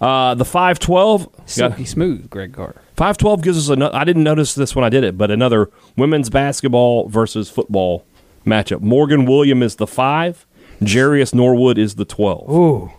Uh, 0.00 0.34
the 0.34 0.44
five 0.44 0.78
twelve. 0.78 1.28
Silky 1.46 1.84
smooth, 1.84 2.28
Greg 2.30 2.52
Carter. 2.52 2.80
Five 2.96 3.16
twelve 3.18 3.42
gives 3.42 3.58
us 3.58 3.68
another. 3.68 3.94
I 3.96 4.04
didn't 4.04 4.24
notice 4.24 4.54
this 4.54 4.74
when 4.74 4.84
I 4.84 4.88
did 4.88 5.04
it, 5.04 5.16
but 5.18 5.30
another 5.30 5.70
women's 5.96 6.30
basketball 6.30 7.08
versus 7.08 7.48
football 7.50 8.04
matchup. 8.46 8.80
Morgan 8.80 9.24
William 9.24 9.62
is 9.62 9.76
the 9.76 9.86
five. 9.86 10.46
Jerious 10.82 11.32
Norwood 11.34 11.78
is 11.78 11.94
the 11.94 12.04
twelve. 12.04 12.50
Ooh, 12.50 12.90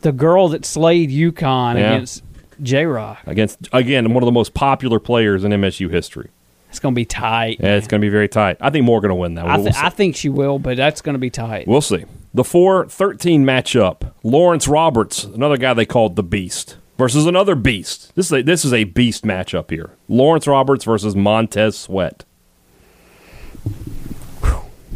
the 0.00 0.12
girl 0.12 0.48
that 0.48 0.64
slayed 0.64 1.10
UConn 1.10 1.76
Yeah. 1.78 1.92
against 1.94 2.22
J 2.62 2.86
Rock. 2.86 3.18
against 3.26 3.68
again 3.72 4.12
one 4.14 4.22
of 4.22 4.26
the 4.26 4.32
most 4.32 4.54
popular 4.54 4.98
players 4.98 5.44
in 5.44 5.52
MSU 5.52 5.90
history. 5.90 6.30
It's 6.70 6.78
going 6.80 6.94
to 6.94 6.96
be 6.98 7.04
tight. 7.04 7.58
Yeah, 7.60 7.74
it's 7.76 7.86
going 7.86 8.00
to 8.00 8.04
be 8.04 8.08
very 8.10 8.28
tight. 8.28 8.56
I 8.58 8.70
think 8.70 8.86
Morgan 8.86 9.10
will 9.10 9.18
win 9.18 9.34
that. 9.34 9.44
I, 9.44 9.56
We'll, 9.56 9.64
th- 9.66 9.74
see. 9.76 9.82
I 9.84 9.90
think 9.90 10.16
she 10.16 10.30
will, 10.30 10.58
but 10.58 10.78
that's 10.78 11.02
going 11.02 11.12
to 11.12 11.18
be 11.18 11.28
tight. 11.28 11.68
we'll 11.68 11.82
see. 11.82 12.06
The 12.34 12.44
4 12.44 12.86
13 12.86 13.44
matchup 13.44 14.12
Lawrence 14.22 14.66
Roberts, 14.66 15.24
another 15.24 15.56
guy 15.58 15.74
they 15.74 15.84
called 15.84 16.16
the 16.16 16.22
Beast, 16.22 16.76
versus 16.96 17.26
another 17.26 17.54
Beast. 17.54 18.14
This 18.14 18.26
is 18.26 18.32
a, 18.32 18.42
this 18.42 18.64
is 18.64 18.72
a 18.72 18.84
Beast 18.84 19.24
matchup 19.24 19.70
here. 19.70 19.90
Lawrence 20.08 20.46
Roberts 20.46 20.84
versus 20.84 21.14
Montez 21.14 21.76
Sweat. 21.78 22.24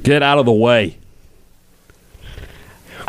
Get 0.02 0.22
out 0.22 0.38
of 0.38 0.46
the 0.46 0.52
way. 0.52 0.98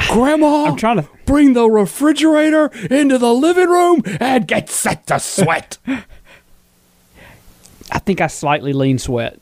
Grandma, 0.09 0.65
I'm 0.65 0.75
trying 0.75 0.97
to. 0.97 1.07
bring 1.25 1.53
the 1.53 1.69
refrigerator 1.69 2.69
into 2.89 3.17
the 3.17 3.33
living 3.33 3.69
room 3.69 4.01
and 4.19 4.47
get 4.47 4.69
set 4.69 5.07
to 5.07 5.19
sweat. 5.19 5.77
I 7.91 7.99
think 7.99 8.21
I 8.21 8.27
slightly 8.27 8.73
lean 8.73 8.99
Sweat. 8.99 9.39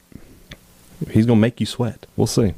He's 1.12 1.26
going 1.26 1.38
to 1.38 1.42
make 1.42 1.60
you 1.60 1.66
sweat. 1.66 2.06
We'll 2.16 2.28
see. 2.28 2.54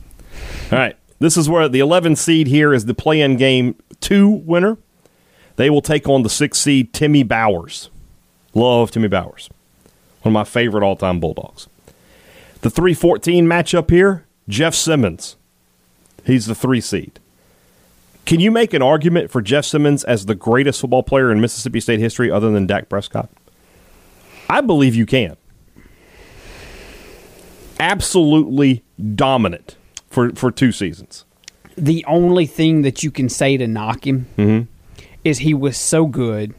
All 0.71 0.77
right. 0.77 0.97
This 1.19 1.37
is 1.37 1.49
where 1.49 1.67
the 1.67 1.79
11 1.79 2.15
seed 2.15 2.47
here 2.47 2.73
is 2.73 2.85
the 2.85 2.93
play 2.93 3.21
in 3.21 3.37
game 3.37 3.75
two 3.99 4.27
winner. 4.29 4.77
They 5.55 5.69
will 5.69 5.81
take 5.81 6.07
on 6.07 6.21
the 6.21 6.29
six 6.29 6.59
seed 6.59 6.93
Timmy 6.93 7.23
Bowers. 7.23 7.89
Love 8.53 8.91
Timmy 8.91 9.07
Bowers. 9.07 9.49
One 10.21 10.31
of 10.31 10.33
my 10.33 10.43
favorite 10.43 10.83
all 10.83 10.95
time 10.95 11.19
Bulldogs. 11.19 11.67
The 12.61 12.69
314 12.69 13.45
matchup 13.45 13.89
here 13.89 14.25
Jeff 14.47 14.75
Simmons. 14.75 15.35
He's 16.25 16.45
the 16.45 16.55
three 16.55 16.81
seed. 16.81 17.19
Can 18.25 18.39
you 18.39 18.51
make 18.51 18.73
an 18.73 18.81
argument 18.81 19.31
for 19.31 19.41
Jeff 19.41 19.65
Simmons 19.65 20.03
as 20.03 20.25
the 20.25 20.35
greatest 20.35 20.81
football 20.81 21.01
player 21.01 21.31
in 21.31 21.39
Mississippi 21.39 21.79
State 21.79 21.99
history 21.99 22.29
other 22.29 22.51
than 22.51 22.67
Dak 22.67 22.89
Prescott? 22.89 23.29
I 24.49 24.61
believe 24.61 24.95
you 24.95 25.05
can. 25.05 25.37
Absolutely 27.79 28.83
dominant 29.15 29.77
for, 30.17 30.35
for 30.35 30.49
two 30.51 30.71
seasons. 30.71 31.25
The 31.75 32.03
only 32.07 32.47
thing 32.47 32.81
that 32.81 33.03
you 33.03 33.11
can 33.11 33.29
say 33.29 33.55
to 33.57 33.67
knock 33.67 34.07
him 34.07 34.25
Mm-hmm. 34.37 34.65
is 35.23 35.37
he 35.39 35.53
was 35.53 35.77
so 35.77 36.07
good. 36.07 36.55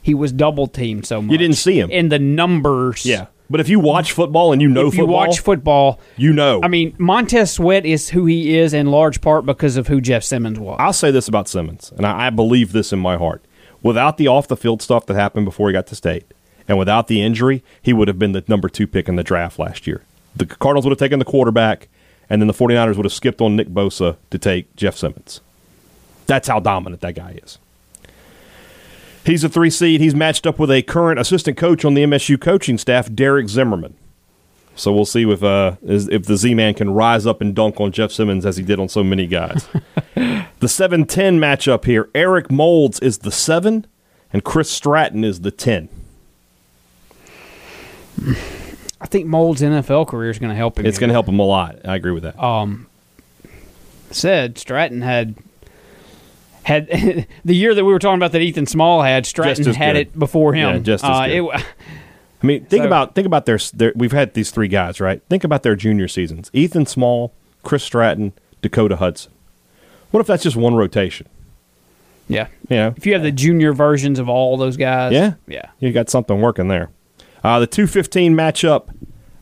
He 0.00 0.14
was 0.14 0.30
double 0.32 0.68
teamed 0.68 1.04
so 1.06 1.20
much. 1.20 1.32
You 1.32 1.38
didn't 1.38 1.56
see 1.56 1.78
him. 1.80 1.90
in 1.90 2.10
the 2.10 2.18
numbers. 2.20 3.04
Yeah. 3.04 3.26
But 3.50 3.58
if 3.60 3.68
you 3.68 3.80
watch 3.80 4.12
football 4.12 4.52
and 4.52 4.62
you 4.62 4.68
know 4.68 4.86
if 4.86 4.94
you 4.94 5.00
football, 5.00 5.14
watch 5.16 5.40
football, 5.40 6.00
you 6.16 6.32
know. 6.32 6.60
I 6.62 6.68
mean, 6.68 6.94
Montez 6.98 7.50
Sweat 7.52 7.84
is 7.84 8.08
who 8.08 8.24
he 8.26 8.56
is 8.56 8.72
in 8.72 8.86
large 8.86 9.20
part 9.20 9.44
because 9.44 9.76
of 9.76 9.88
who 9.88 10.00
Jeff 10.00 10.22
Simmons 10.22 10.58
was. 10.60 10.76
I'll 10.80 10.92
say 10.92 11.10
this 11.10 11.26
about 11.28 11.48
Simmons, 11.48 11.92
and 11.96 12.06
I, 12.06 12.28
I 12.28 12.30
believe 12.30 12.72
this 12.72 12.92
in 12.92 12.98
my 13.00 13.16
heart. 13.16 13.44
Without 13.82 14.16
the 14.16 14.28
off 14.28 14.46
the 14.48 14.56
field 14.56 14.80
stuff 14.80 15.04
that 15.06 15.14
happened 15.14 15.44
before 15.44 15.68
he 15.68 15.72
got 15.72 15.86
to 15.88 15.94
state, 15.96 16.24
and 16.68 16.78
without 16.78 17.08
the 17.08 17.20
injury, 17.20 17.62
he 17.82 17.92
would 17.92 18.06
have 18.08 18.18
been 18.18 18.32
the 18.32 18.44
number 18.48 18.68
two 18.68 18.86
pick 18.86 19.08
in 19.08 19.16
the 19.16 19.24
draft 19.24 19.58
last 19.58 19.86
year. 19.88 20.02
The 20.36 20.46
Cardinals 20.46 20.86
would 20.86 20.92
have 20.92 20.98
taken 20.98 21.18
the 21.18 21.24
quarterback, 21.26 21.88
and 22.32 22.40
then 22.40 22.46
the 22.46 22.54
49ers 22.54 22.96
would 22.96 23.04
have 23.04 23.12
skipped 23.12 23.42
on 23.42 23.56
Nick 23.56 23.68
Bosa 23.68 24.16
to 24.30 24.38
take 24.38 24.74
Jeff 24.74 24.96
Simmons. 24.96 25.42
That's 26.26 26.48
how 26.48 26.60
dominant 26.60 27.02
that 27.02 27.14
guy 27.14 27.38
is. 27.42 27.58
He's 29.22 29.44
a 29.44 29.50
three 29.50 29.68
seed. 29.68 30.00
He's 30.00 30.14
matched 30.14 30.46
up 30.46 30.58
with 30.58 30.70
a 30.70 30.80
current 30.80 31.20
assistant 31.20 31.58
coach 31.58 31.84
on 31.84 31.92
the 31.92 32.02
MSU 32.04 32.40
coaching 32.40 32.78
staff, 32.78 33.14
Derek 33.14 33.50
Zimmerman. 33.50 33.94
So 34.74 34.94
we'll 34.94 35.04
see 35.04 35.30
if 35.30 35.42
uh, 35.42 35.76
if 35.82 36.24
the 36.24 36.38
Z 36.38 36.54
Man 36.54 36.72
can 36.72 36.94
rise 36.94 37.26
up 37.26 37.42
and 37.42 37.54
dunk 37.54 37.78
on 37.78 37.92
Jeff 37.92 38.10
Simmons 38.10 38.46
as 38.46 38.56
he 38.56 38.62
did 38.62 38.80
on 38.80 38.88
so 38.88 39.04
many 39.04 39.26
guys. 39.26 39.68
the 40.14 40.68
seven 40.68 41.04
ten 41.04 41.38
matchup 41.38 41.84
here: 41.84 42.08
Eric 42.14 42.50
Moulds 42.50 42.98
is 43.00 43.18
the 43.18 43.30
seven, 43.30 43.86
and 44.32 44.42
Chris 44.42 44.70
Stratton 44.70 45.22
is 45.22 45.42
the 45.42 45.50
ten. 45.50 45.90
I 49.02 49.06
think 49.06 49.26
Moulds' 49.26 49.60
NFL 49.60 50.06
career 50.06 50.30
is 50.30 50.38
going 50.38 50.50
to 50.50 50.56
help 50.56 50.78
him. 50.78 50.86
It's 50.86 50.98
going 50.98 51.08
to 51.08 51.14
help 51.14 51.26
him 51.28 51.40
a 51.40 51.44
lot. 51.44 51.80
I 51.84 51.96
agree 51.96 52.12
with 52.12 52.22
that. 52.22 52.40
Um, 52.42 52.86
said 54.12 54.58
Stratton 54.58 55.02
had 55.02 55.34
had 56.62 56.86
the 57.44 57.54
year 57.54 57.74
that 57.74 57.84
we 57.84 57.92
were 57.92 57.98
talking 57.98 58.18
about 58.18 58.32
that 58.32 58.40
Ethan 58.42 58.66
Small 58.66 59.02
had. 59.02 59.26
Stratton 59.26 59.64
had 59.74 59.94
good. 59.94 60.00
it 60.00 60.18
before 60.18 60.54
him. 60.54 60.76
Yeah, 60.76 60.78
just 60.78 61.04
as 61.04 61.10
uh, 61.10 61.26
good. 61.26 61.32
it 61.56 61.66
I 62.42 62.46
mean, 62.46 62.64
think 62.66 62.82
So- 62.82 62.86
about 62.86 63.14
think 63.14 63.26
about 63.26 63.46
their, 63.46 63.58
their. 63.74 63.92
We've 63.96 64.12
had 64.12 64.34
these 64.34 64.50
three 64.50 64.68
guys, 64.68 65.00
right? 65.00 65.20
Think 65.28 65.44
about 65.44 65.62
their 65.64 65.76
junior 65.76 66.08
seasons: 66.08 66.50
Ethan 66.52 66.86
Small, 66.86 67.32
Chris 67.64 67.82
Stratton, 67.82 68.32
Dakota 68.62 68.96
Hudson. 68.96 69.32
What 70.12 70.20
if 70.20 70.26
that's 70.26 70.42
just 70.42 70.56
one 70.56 70.74
rotation? 70.74 71.26
yeah. 72.28 72.46
You 72.68 72.76
know, 72.76 72.94
If 72.96 73.04
you 73.06 73.14
have 73.14 73.22
the 73.22 73.32
junior 73.32 73.72
versions 73.72 74.18
of 74.18 74.28
all 74.28 74.56
those 74.56 74.76
guys, 74.76 75.12
Yeah. 75.12 75.34
yeah. 75.48 75.70
you 75.80 75.90
got 75.92 76.08
something 76.08 76.40
working 76.40 76.68
there. 76.68 76.90
Uh, 77.44 77.58
the 77.58 77.66
215 77.66 78.34
matchup, 78.34 78.94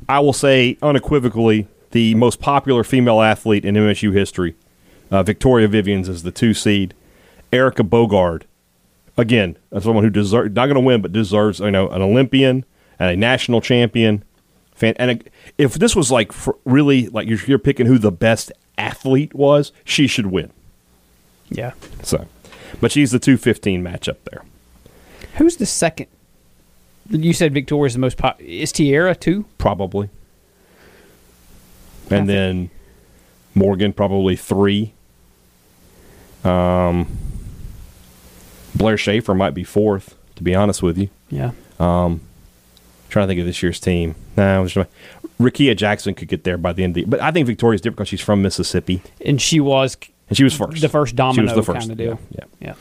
I 0.09 0.21
will 0.21 0.33
say 0.33 0.79
unequivocally, 0.83 1.69
the 1.91 2.15
most 2.15 2.41
popular 2.41 2.85
female 2.85 3.21
athlete 3.21 3.65
in 3.65 3.75
MSU 3.75 4.13
history. 4.13 4.55
Uh, 5.11 5.23
Victoria 5.23 5.69
Vivians 5.69 6.09
is 6.09 6.23
the 6.23 6.31
two 6.31 6.55
seed. 6.55 6.95
Erica 7.53 7.83
Bougard, 7.83 8.43
again, 9.17 9.59
someone 9.81 10.05
who 10.05 10.11
deserves 10.11 10.55
not 10.55 10.67
going 10.67 10.75
to 10.75 10.81
win, 10.81 11.03
but 11.03 11.13
deserves 11.13 11.61
you 11.61 11.71
know 11.71 11.89
an 11.89 12.01
Olympian 12.01 12.65
and 12.99 13.11
a 13.11 13.17
national 13.17 13.61
champion. 13.61 14.25
Fan, 14.75 14.95
and 14.99 15.11
a, 15.11 15.21
if 15.59 15.75
this 15.75 15.97
was 15.97 16.11
like 16.11 16.33
really 16.65 17.09
like 17.09 17.29
you're, 17.29 17.41
you're 17.47 17.59
picking 17.59 17.87
who 17.87 17.99
the 17.99 18.13
best 18.13 18.53
athlete 18.79 19.35
was, 19.35 19.73
she 19.85 20.07
should 20.07 20.27
win. 20.27 20.51
Yeah. 21.49 21.73
So, 22.03 22.29
but 22.81 22.93
she's 22.93 23.11
the 23.11 23.19
215 23.19 23.83
matchup 23.83 24.17
there. 24.31 24.45
Who's 25.35 25.57
the 25.57 25.67
second? 25.67 26.07
You 27.11 27.33
said 27.33 27.53
Victoria's 27.53 27.95
the 27.95 27.99
most 27.99 28.17
pop. 28.17 28.41
Is 28.41 28.73
Teaira 28.73 29.19
too? 29.19 29.45
probably. 29.59 30.09
And 32.11 32.29
then 32.29 32.71
Morgan 33.55 33.93
probably 33.93 34.35
three. 34.37 34.95
Um, 36.45 37.07
Blair 38.75 38.97
Schaefer 38.97 39.35
might 39.35 39.55
be 39.55 39.65
fourth. 39.65 40.17
To 40.37 40.43
be 40.43 40.55
honest 40.55 40.83
with 40.83 40.97
you, 40.97 41.11
Yeah. 41.29 41.51
Um, 41.79 42.23
trying 43.11 43.25
to 43.25 43.29
think 43.29 43.41
of 43.41 43.47
this 43.47 43.63
year's 43.63 43.79
team. 43.79 44.15
Nah, 44.39 44.63
nah, 44.63 44.85
Rickea 45.39 45.77
Jackson 45.77 46.15
could 46.15 46.29
get 46.29 46.45
there 46.45 46.57
by 46.57 46.73
the 46.73 46.83
end 46.83 46.93
of 46.93 46.95
the. 46.95 47.05
But 47.05 47.21
I 47.21 47.31
think 47.31 47.47
Victoria's 47.47 47.81
different 47.83 47.99
because 47.99 48.09
she's 48.09 48.21
from 48.23 48.41
Mississippi 48.41 49.03
And 49.25 49.41
she 49.41 49.61
was 49.61 49.97
and 50.29 50.37
she 50.37 50.45
was 50.45 50.55
first. 50.57 50.81
the 50.81 50.89
first 50.89 51.15
domino 51.15 51.43
She 51.49 51.55
was 51.55 51.67
the 51.67 51.73
first. 51.73 51.89
kind 51.89 51.91
of 51.93 51.99
deal. 51.99 52.19
Yeah. 52.31 52.45
yeah. 52.61 52.69
Yeah. 52.69 52.75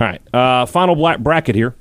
All 0.00 0.06
right. 0.06 0.34
Uh, 0.34 0.66
final 0.66 0.94
black 0.94 1.20
bracket 1.20 1.54
here. 1.54 1.74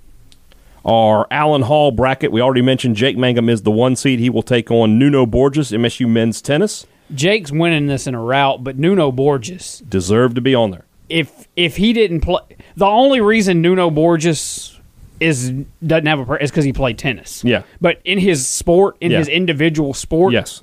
Our 0.85 1.25
Allen 1.31 1.63
Hall 1.63 1.91
bracket. 1.91 2.31
We 2.31 2.41
already 2.41 2.61
mentioned 2.61 2.95
Jake 2.95 3.17
Mangum 3.17 3.49
is 3.49 3.63
the 3.63 3.71
one 3.71 3.95
seed. 3.95 4.19
He 4.19 4.29
will 4.29 4.43
take 4.43 4.69
on 4.69 4.99
Nuno 4.99 5.25
Borges, 5.25 5.71
MSU 5.71 6.07
men's 6.07 6.41
tennis. 6.41 6.85
Jake's 7.13 7.51
winning 7.51 7.87
this 7.87 8.07
in 8.07 8.13
a 8.15 8.21
route, 8.21 8.63
but 8.63 8.77
Nuno 8.77 9.11
Borges, 9.11 9.83
Deserve 9.89 10.35
to 10.35 10.41
be 10.41 10.53
on 10.55 10.71
there. 10.71 10.85
if 11.09 11.47
if 11.55 11.77
he 11.77 11.93
didn't 11.93 12.21
play, 12.21 12.39
the 12.75 12.85
only 12.85 13.21
reason 13.21 13.61
Nuno 13.61 13.89
Borges 13.89 14.79
is 15.19 15.51
doesn't 15.85 16.05
have 16.07 16.29
a 16.29 16.33
is 16.43 16.51
because 16.51 16.65
he 16.65 16.73
played 16.73 16.97
tennis. 16.97 17.43
Yeah. 17.43 17.63
But 17.81 17.99
in 18.05 18.19
his 18.19 18.45
sport, 18.47 18.97
in 19.01 19.11
Yeah. 19.11 19.19
his 19.19 19.27
individual 19.27 19.93
sport, 19.93 20.33
Yes. 20.33 20.61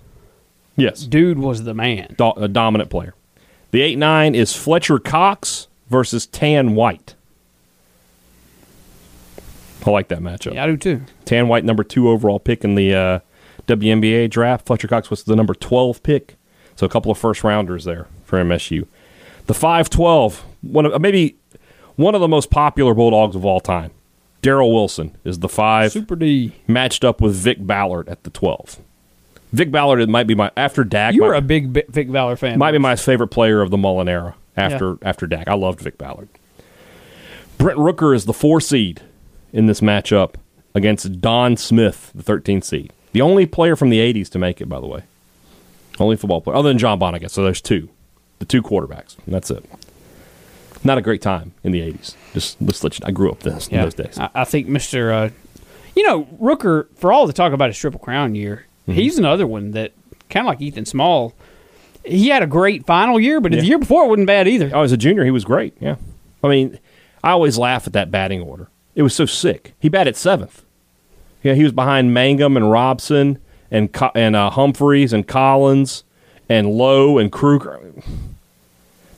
Yes. 0.76 1.04
dude 1.04 1.38
was 1.38 1.64
the 1.64 1.74
man. 1.74 2.14
Do- 2.18 2.32
a 2.36 2.48
dominant 2.48 2.90
player. 2.90 3.14
The 3.70 3.80
8 3.82 3.98
9 3.98 4.34
is 4.34 4.54
Fletcher 4.54 4.98
Cox 4.98 5.68
versus 5.88 6.26
Tan 6.26 6.74
White. 6.74 7.14
I 9.86 9.90
like 9.90 10.08
that 10.08 10.20
matchup. 10.20 10.54
Yeah, 10.54 10.64
I 10.64 10.66
do 10.66 10.76
too. 10.76 11.02
Tan 11.24 11.48
White, 11.48 11.64
number 11.64 11.84
two 11.84 12.08
overall 12.08 12.38
pick 12.40 12.64
in 12.64 12.74
the 12.74 12.94
uh, 12.94 13.18
WNBA 13.66 14.30
draft. 14.30 14.66
Fletcher 14.66 14.88
Cox 14.88 15.10
was 15.10 15.24
the 15.24 15.36
number 15.36 15.54
12 15.54 16.02
pick. 16.02 16.36
So 16.76 16.86
a 16.86 16.88
couple 16.88 17.10
of 17.12 17.18
first 17.18 17.44
rounders 17.44 17.84
there 17.84 18.06
for 18.24 18.42
MSU. 18.42 18.86
The 19.46 19.54
5 19.54 19.90
12, 19.90 20.44
one 20.62 20.86
of, 20.86 21.00
maybe 21.00 21.36
one 21.96 22.14
of 22.14 22.20
the 22.20 22.28
most 22.28 22.50
popular 22.50 22.94
Bulldogs 22.94 23.36
of 23.36 23.44
all 23.44 23.60
time. 23.60 23.90
Daryl 24.42 24.72
Wilson 24.72 25.16
is 25.24 25.38
the 25.40 25.48
5 25.48 25.92
Super 25.92 26.16
D. 26.16 26.52
matched 26.66 27.04
up 27.04 27.20
with 27.20 27.34
Vic 27.34 27.58
Ballard 27.64 28.08
at 28.08 28.24
the 28.24 28.30
12. 28.30 28.78
Vic 29.52 29.70
Ballard 29.70 30.00
it 30.00 30.08
might 30.08 30.26
be 30.26 30.34
my 30.34 30.50
after 30.56 30.82
Dak. 30.82 31.14
You 31.14 31.22
were 31.24 31.32
my- 31.32 31.36
a 31.38 31.42
big 31.42 31.72
Bi- 31.72 31.84
Vic 31.88 32.08
Valor 32.08 32.36
fan. 32.36 32.58
might 32.58 32.72
be 32.72 32.78
my 32.78 32.96
favorite 32.96 33.28
player 33.28 33.60
of 33.60 33.70
the 33.70 33.76
Mullen 33.76 34.08
era 34.08 34.34
after 34.56 34.96
after 35.02 35.26
Dak. 35.26 35.46
I 35.46 35.54
loved 35.54 35.80
Vic 35.80 35.98
Ballard. 35.98 36.28
Brent 37.58 37.78
Rooker 37.78 38.14
is 38.14 38.24
the 38.24 38.32
four 38.32 38.60
seed 38.60 39.02
in 39.52 39.66
this 39.66 39.80
matchup 39.80 40.34
against 40.74 41.20
Don 41.20 41.56
Smith, 41.56 42.10
the 42.14 42.22
13th 42.22 42.64
seed. 42.64 42.92
The 43.12 43.20
only 43.20 43.44
player 43.46 43.76
from 43.76 43.90
the 43.90 43.98
80s 43.98 44.28
to 44.30 44.38
make 44.38 44.60
it, 44.60 44.68
by 44.68 44.80
the 44.80 44.86
way. 44.86 45.02
Only 46.00 46.16
football 46.16 46.40
player, 46.40 46.56
other 46.56 46.68
than 46.70 46.78
John 46.78 46.98
guess. 47.18 47.32
So 47.34 47.42
there's 47.44 47.60
two, 47.60 47.88
the 48.38 48.46
two 48.46 48.62
quarterbacks, 48.62 49.16
and 49.26 49.34
that's 49.34 49.50
it. 49.50 49.64
Not 50.84 50.98
a 50.98 51.02
great 51.02 51.22
time 51.22 51.52
in 51.62 51.72
the 51.72 51.80
80s. 51.80 52.14
Just 52.32 52.60
let's 52.60 52.82
let 52.82 52.98
you. 52.98 53.04
I 53.06 53.10
grew 53.12 53.30
up 53.30 53.40
this 53.40 53.68
in 53.68 53.74
Yeah. 53.74 53.84
those 53.84 53.94
days. 53.94 54.18
I, 54.18 54.30
I 54.34 54.44
think 54.44 54.66
Mr. 54.66 55.12
Uh, 55.12 55.30
you 55.94 56.02
know, 56.04 56.24
Rooker, 56.40 56.86
for 56.96 57.12
all 57.12 57.26
the 57.26 57.32
talk 57.32 57.52
about 57.52 57.68
his 57.68 57.78
Triple 57.78 58.00
Crown 58.00 58.34
year, 58.34 58.66
Mm-hmm. 58.88 58.92
he's 58.94 59.16
another 59.16 59.46
one 59.46 59.70
that, 59.72 59.92
kind 60.28 60.44
of 60.44 60.48
like 60.48 60.60
Ethan 60.60 60.86
Small, 60.86 61.34
he 62.04 62.30
had 62.30 62.42
a 62.42 62.48
great 62.48 62.84
final 62.84 63.20
year, 63.20 63.40
but 63.40 63.52
Yeah. 63.52 63.60
the 63.60 63.66
year 63.66 63.78
before 63.78 64.04
it 64.04 64.08
wasn't 64.08 64.26
bad 64.26 64.48
either. 64.48 64.72
Oh, 64.74 64.82
as 64.82 64.90
a 64.90 64.96
junior, 64.96 65.24
he 65.24 65.30
was 65.30 65.44
great. 65.44 65.76
Yeah. 65.78 65.94
I 66.42 66.48
mean, 66.48 66.80
I 67.22 67.30
always 67.30 67.56
laugh 67.58 67.86
at 67.86 67.92
that 67.92 68.10
batting 68.10 68.40
order. 68.40 68.66
It 68.94 69.02
was 69.02 69.14
so 69.14 69.26
sick. 69.26 69.74
He 69.78 69.88
batted 69.88 70.16
seventh. 70.16 70.62
Yeah, 71.42 71.54
he 71.54 71.62
was 71.62 71.72
behind 71.72 72.12
Mangum 72.14 72.56
and 72.56 72.70
Robson 72.70 73.38
and 73.70 73.92
Co- 73.92 74.12
and 74.14 74.36
uh, 74.36 74.50
Humphreys 74.50 75.12
and 75.12 75.26
Collins 75.26 76.04
and 76.48 76.68
Lowe 76.70 77.18
and 77.18 77.32
Kruger. 77.32 77.80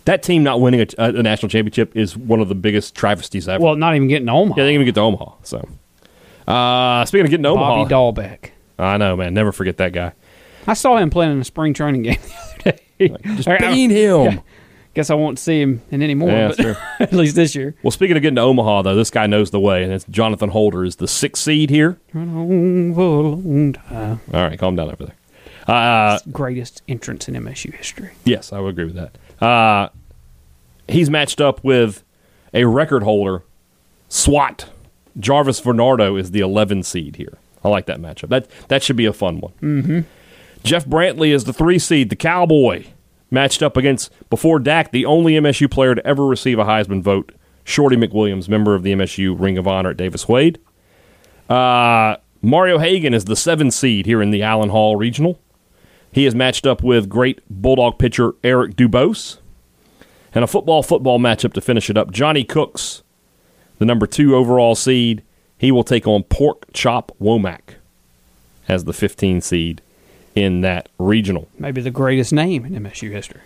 That 0.04 0.22
team 0.22 0.42
not 0.42 0.60
winning 0.60 0.80
a, 0.80 0.86
a 0.98 1.22
national 1.22 1.48
championship 1.48 1.96
is 1.96 2.16
one 2.16 2.40
of 2.40 2.48
the 2.48 2.54
biggest 2.54 2.94
travesties 2.94 3.48
ever. 3.48 3.62
Well, 3.64 3.74
not 3.76 3.94
even 3.96 4.06
getting 4.08 4.26
to 4.26 4.32
Omaha. 4.32 4.58
yeah, 4.60 4.64
they 4.64 4.70
didn't 4.70 4.74
even 4.82 4.86
get 4.86 4.94
to 4.96 5.00
Omaha. 5.00 5.32
So, 5.42 5.68
uh, 6.46 7.04
speaking 7.06 7.24
of 7.26 7.30
getting 7.30 7.44
to 7.44 7.48
Omaha, 7.50 7.84
Bobby 7.84 7.94
Dalbec. 7.94 8.50
I 8.78 8.96
know, 8.98 9.16
man. 9.16 9.32
Never 9.34 9.50
forget 9.52 9.76
that 9.78 9.92
guy. 9.92 10.12
I 10.66 10.74
saw 10.74 10.96
him 10.98 11.10
playing 11.10 11.32
in 11.32 11.40
a 11.40 11.44
spring 11.44 11.72
training 11.74 12.02
game 12.02 12.18
the 12.64 12.70
other 12.70 12.78
day. 13.22 13.34
Just 13.36 13.48
I- 13.48 13.58
bean 13.58 13.90
him. 13.90 14.24
yeah. 14.24 14.38
Guess 14.94 15.10
I 15.10 15.14
won't 15.14 15.38
see 15.40 15.60
him 15.60 15.82
in 15.90 16.02
any 16.02 16.14
more, 16.14 16.30
Yeah, 16.30 16.52
but 16.56 16.76
at 17.00 17.12
least 17.12 17.34
this 17.34 17.54
year. 17.56 17.74
Well, 17.82 17.90
speaking 17.90 18.16
of 18.16 18.22
getting 18.22 18.36
to 18.36 18.42
Omaha, 18.42 18.82
though, 18.82 18.94
this 18.94 19.10
guy 19.10 19.26
knows 19.26 19.50
the 19.50 19.58
way, 19.60 19.82
and 19.82 19.92
it's 19.92 20.04
Jonathan 20.04 20.50
Holder 20.50 20.84
is 20.84 20.96
the 20.96 21.08
sixth 21.08 21.42
seed 21.42 21.68
here. 21.70 21.98
Run 22.12 22.28
on 22.36 22.94
for 22.94 23.00
a 23.00 23.22
long 23.22 23.72
time. 23.72 24.20
All 24.32 24.42
right, 24.42 24.58
calm 24.58 24.76
down 24.76 24.90
over 24.92 25.06
there. 25.06 25.14
Uh, 25.66 26.18
Greatest 26.30 26.82
entrance 26.86 27.28
in 27.28 27.34
MSU 27.34 27.72
history. 27.74 28.10
yes, 28.24 28.52
I 28.52 28.60
would 28.60 28.70
agree 28.70 28.84
with 28.84 28.94
that. 28.94 29.18
Uh, 29.44 29.88
he's 30.88 31.10
matched 31.10 31.40
up 31.40 31.64
with 31.64 32.04
a 32.52 32.64
record 32.66 33.02
holder, 33.02 33.42
SWAT. 34.08 34.70
Jarvis 35.18 35.60
Varnado 35.60 36.18
is 36.18 36.32
the 36.32 36.40
11 36.40 36.82
seed 36.82 37.16
here. 37.16 37.38
I 37.64 37.68
like 37.68 37.86
that 37.86 37.98
matchup. 37.98 38.28
That 38.28 38.48
that 38.68 38.82
should 38.82 38.96
be 38.96 39.06
a 39.06 39.12
fun 39.12 39.40
one. 39.40 39.52
Mm-hmm. 39.62 40.00
Jeff 40.64 40.84
Brantley 40.84 41.28
is 41.32 41.44
the 41.44 41.52
three 41.52 41.78
seed, 41.78 42.10
the 42.10 42.16
Cowboy, 42.16 42.84
matched 43.34 43.62
up 43.62 43.76
against 43.76 44.10
before 44.30 44.58
Dak, 44.58 44.92
the 44.92 45.04
only 45.04 45.34
MSU 45.34 45.70
player 45.70 45.94
to 45.94 46.06
ever 46.06 46.24
receive 46.24 46.58
a 46.58 46.64
Heisman 46.64 47.02
vote, 47.02 47.32
Shorty 47.64 47.96
McWilliams, 47.96 48.48
member 48.48 48.74
of 48.74 48.82
the 48.82 48.92
MSU 48.92 49.38
Ring 49.38 49.58
of 49.58 49.68
Honor 49.68 49.90
at 49.90 49.98
Davis 49.98 50.26
Wade. 50.26 50.58
Uh, 51.48 52.16
Mario 52.40 52.78
Haggan 52.78 53.12
is 53.12 53.26
the 53.26 53.36
seven 53.36 53.70
seed 53.70 54.06
here 54.06 54.22
in 54.22 54.30
the 54.30 54.42
Allen 54.42 54.70
Hall 54.70 54.96
Regional. 54.96 55.38
He 56.10 56.26
is 56.26 56.34
matched 56.34 56.66
up 56.66 56.82
with 56.82 57.08
great 57.08 57.40
Bulldog 57.50 57.98
pitcher 57.98 58.34
Eric 58.44 58.76
Dubose. 58.76 59.38
And 60.34 60.42
a 60.42 60.48
football 60.48 60.82
football 60.82 61.18
matchup 61.18 61.52
to 61.52 61.60
finish 61.60 61.88
it 61.88 61.96
up. 61.96 62.10
Johnny 62.10 62.44
Cooks, 62.44 63.02
the 63.78 63.84
number 63.84 64.06
two 64.06 64.34
overall 64.34 64.74
seed, 64.74 65.22
he 65.56 65.70
will 65.70 65.84
take 65.84 66.06
on 66.06 66.24
Pork 66.24 66.72
Chop 66.72 67.12
Womack 67.20 67.76
as 68.68 68.84
the 68.84 68.92
15 68.92 69.40
seed 69.40 69.80
in 70.34 70.60
that 70.62 70.88
regional. 70.98 71.48
Maybe 71.58 71.80
the 71.80 71.90
greatest 71.90 72.32
name 72.32 72.64
in 72.64 72.72
MSU 72.74 73.10
history. 73.10 73.40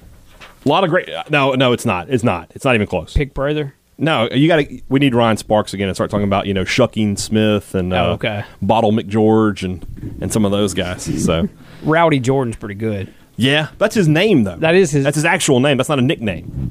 A 0.64 0.68
lot 0.68 0.84
of 0.84 0.90
great. 0.90 1.08
No, 1.30 1.52
no, 1.52 1.72
it's 1.72 1.84
not. 1.86 2.08
It's 2.10 2.24
not. 2.24 2.50
It's 2.54 2.64
not 2.64 2.74
even 2.74 2.86
close. 2.86 3.14
Pick 3.14 3.32
Brother. 3.34 3.74
No, 4.00 4.28
you 4.30 4.46
got 4.48 4.56
to. 4.56 4.80
We 4.88 5.00
need 5.00 5.14
Ryan 5.14 5.36
Sparks 5.36 5.74
again 5.74 5.88
and 5.88 5.96
start 5.96 6.10
talking 6.10 6.26
about 6.26 6.46
you 6.46 6.54
know 6.54 6.64
Shucking 6.64 7.16
Smith 7.16 7.74
and 7.74 7.92
uh, 7.92 7.96
Oh, 8.06 8.12
okay. 8.12 8.44
Bottle 8.62 8.92
McGeorge 8.92 9.62
and 9.64 9.84
and 10.20 10.32
some 10.32 10.44
of 10.44 10.50
those 10.52 10.72
guys. 10.74 11.24
So 11.24 11.48
Rowdy 11.82 12.20
Jordan's 12.20 12.56
pretty 12.56 12.74
good. 12.76 13.12
yeah, 13.36 13.68
that's 13.78 13.94
his 13.94 14.06
name 14.08 14.44
though. 14.44 14.56
That 14.56 14.74
is 14.74 14.90
his- 14.92 15.04
That's 15.04 15.16
his 15.16 15.24
actual 15.24 15.58
name. 15.60 15.76
That's 15.78 15.88
not 15.88 15.98
a 15.98 16.02
nickname. 16.02 16.70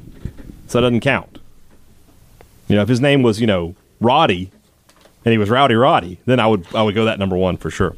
So 0.68 0.78
that 0.80 0.84
doesn't 0.88 1.02
count. 1.02 1.40
You 2.68 2.76
know, 2.76 2.82
if 2.82 2.90
his 2.90 3.02
name 3.02 3.24
was 3.24 3.40
you 3.42 3.48
know 3.48 3.76
Roddy, 4.00 4.52
and 5.26 5.32
he 5.32 5.38
was 5.38 5.50
Rowdy 5.50 5.76
Roddy, 5.76 6.20
then 6.26 6.40
I 6.40 6.48
would 6.48 6.66
I 6.76 6.82
would 6.82 6.96
go 6.96 7.06
that 7.06 7.20
number 7.20 7.36
one 7.38 7.58
for 7.58 7.70
sure. 7.70 7.96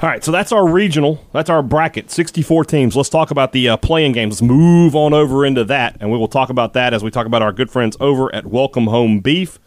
All 0.00 0.08
right, 0.08 0.22
so 0.22 0.32
that's 0.32 0.52
our 0.52 0.68
regional. 0.68 1.24
That's 1.32 1.50
our 1.50 1.62
bracket. 1.62 2.10
64 2.10 2.64
teams. 2.64 2.96
Let's 2.96 3.08
talk 3.08 3.30
about 3.30 3.52
the 3.52 3.68
uh, 3.70 3.76
playing 3.76 4.12
games. 4.12 4.34
Let's 4.34 4.42
move 4.42 4.96
on 4.96 5.14
over 5.14 5.44
into 5.44 5.64
that, 5.64 5.96
and 6.00 6.10
we 6.10 6.18
will 6.18 6.28
talk 6.28 6.50
about 6.50 6.72
that 6.74 6.92
as 6.92 7.02
we 7.02 7.10
talk 7.10 7.26
about 7.26 7.42
our 7.42 7.52
good 7.52 7.70
friends 7.70 7.96
over 8.00 8.34
at 8.34 8.46
Welcome 8.46 8.88
Home 8.88 9.20
Beef, 9.20 9.58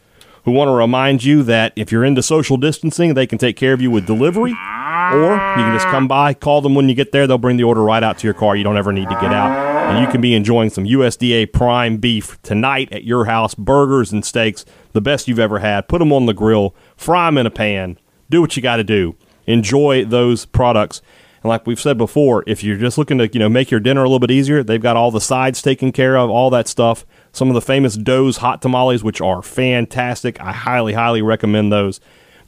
who 0.45 0.51
want 0.51 0.67
to 0.67 0.73
remind 0.73 1.23
you 1.23 1.43
that 1.43 1.73
if 1.75 1.91
you're 1.91 2.03
into 2.03 2.21
social 2.21 2.57
distancing, 2.57 3.13
they 3.13 3.27
can 3.27 3.37
take 3.37 3.55
care 3.55 3.73
of 3.73 3.81
you 3.81 3.91
with 3.91 4.05
delivery, 4.05 4.51
or 4.51 5.33
you 5.33 5.63
can 5.63 5.73
just 5.73 5.87
come 5.87 6.07
by, 6.07 6.33
call 6.33 6.61
them 6.61 6.75
when 6.75 6.89
you 6.89 6.95
get 6.95 7.11
there. 7.11 7.25
They'll 7.25 7.37
bring 7.37 7.57
the 7.57 7.63
order 7.63 7.83
right 7.83 8.03
out 8.03 8.17
to 8.19 8.27
your 8.27 8.33
car. 8.33 8.55
You 8.55 8.63
don't 8.63 8.77
ever 8.77 8.91
need 8.91 9.09
to 9.09 9.17
get 9.21 9.33
out, 9.33 9.51
and 9.89 10.05
you 10.05 10.11
can 10.11 10.21
be 10.21 10.35
enjoying 10.35 10.69
some 10.69 10.85
USDA 10.85 11.53
prime 11.53 11.97
beef 11.97 12.41
tonight 12.41 12.91
at 12.91 13.03
your 13.03 13.25
house. 13.25 13.55
Burgers 13.55 14.11
and 14.11 14.25
steaks, 14.25 14.65
the 14.93 15.01
best 15.01 15.27
you've 15.27 15.39
ever 15.39 15.59
had. 15.59 15.87
Put 15.87 15.99
them 15.99 16.11
on 16.11 16.25
the 16.25 16.33
grill, 16.33 16.75
fry 16.97 17.27
them 17.27 17.37
in 17.37 17.45
a 17.45 17.51
pan. 17.51 17.97
Do 18.29 18.41
what 18.41 18.55
you 18.55 18.61
got 18.61 18.77
to 18.77 18.83
do 18.83 19.15
enjoy 19.49 20.05
those 20.05 20.45
products. 20.45 21.01
And 21.41 21.49
like 21.49 21.65
we've 21.65 21.79
said 21.79 21.97
before, 21.97 22.43
if 22.47 22.63
you're 22.63 22.77
just 22.77 22.97
looking 22.97 23.17
to 23.17 23.29
you 23.31 23.39
know 23.39 23.49
make 23.49 23.71
your 23.71 23.79
dinner 23.79 24.01
a 24.01 24.03
little 24.03 24.19
bit 24.19 24.31
easier, 24.31 24.63
they've 24.63 24.81
got 24.81 24.95
all 24.95 25.11
the 25.11 25.21
sides 25.21 25.61
taken 25.61 25.91
care 25.91 26.17
of, 26.17 26.29
all 26.29 26.49
that 26.49 26.67
stuff. 26.67 27.05
Some 27.31 27.49
of 27.49 27.55
the 27.55 27.61
famous 27.61 27.95
Doe's 27.95 28.37
hot 28.37 28.61
tamales, 28.61 29.03
which 29.03 29.21
are 29.21 29.41
fantastic. 29.41 30.39
I 30.41 30.51
highly, 30.51 30.93
highly 30.93 31.21
recommend 31.21 31.71
those. 31.71 31.99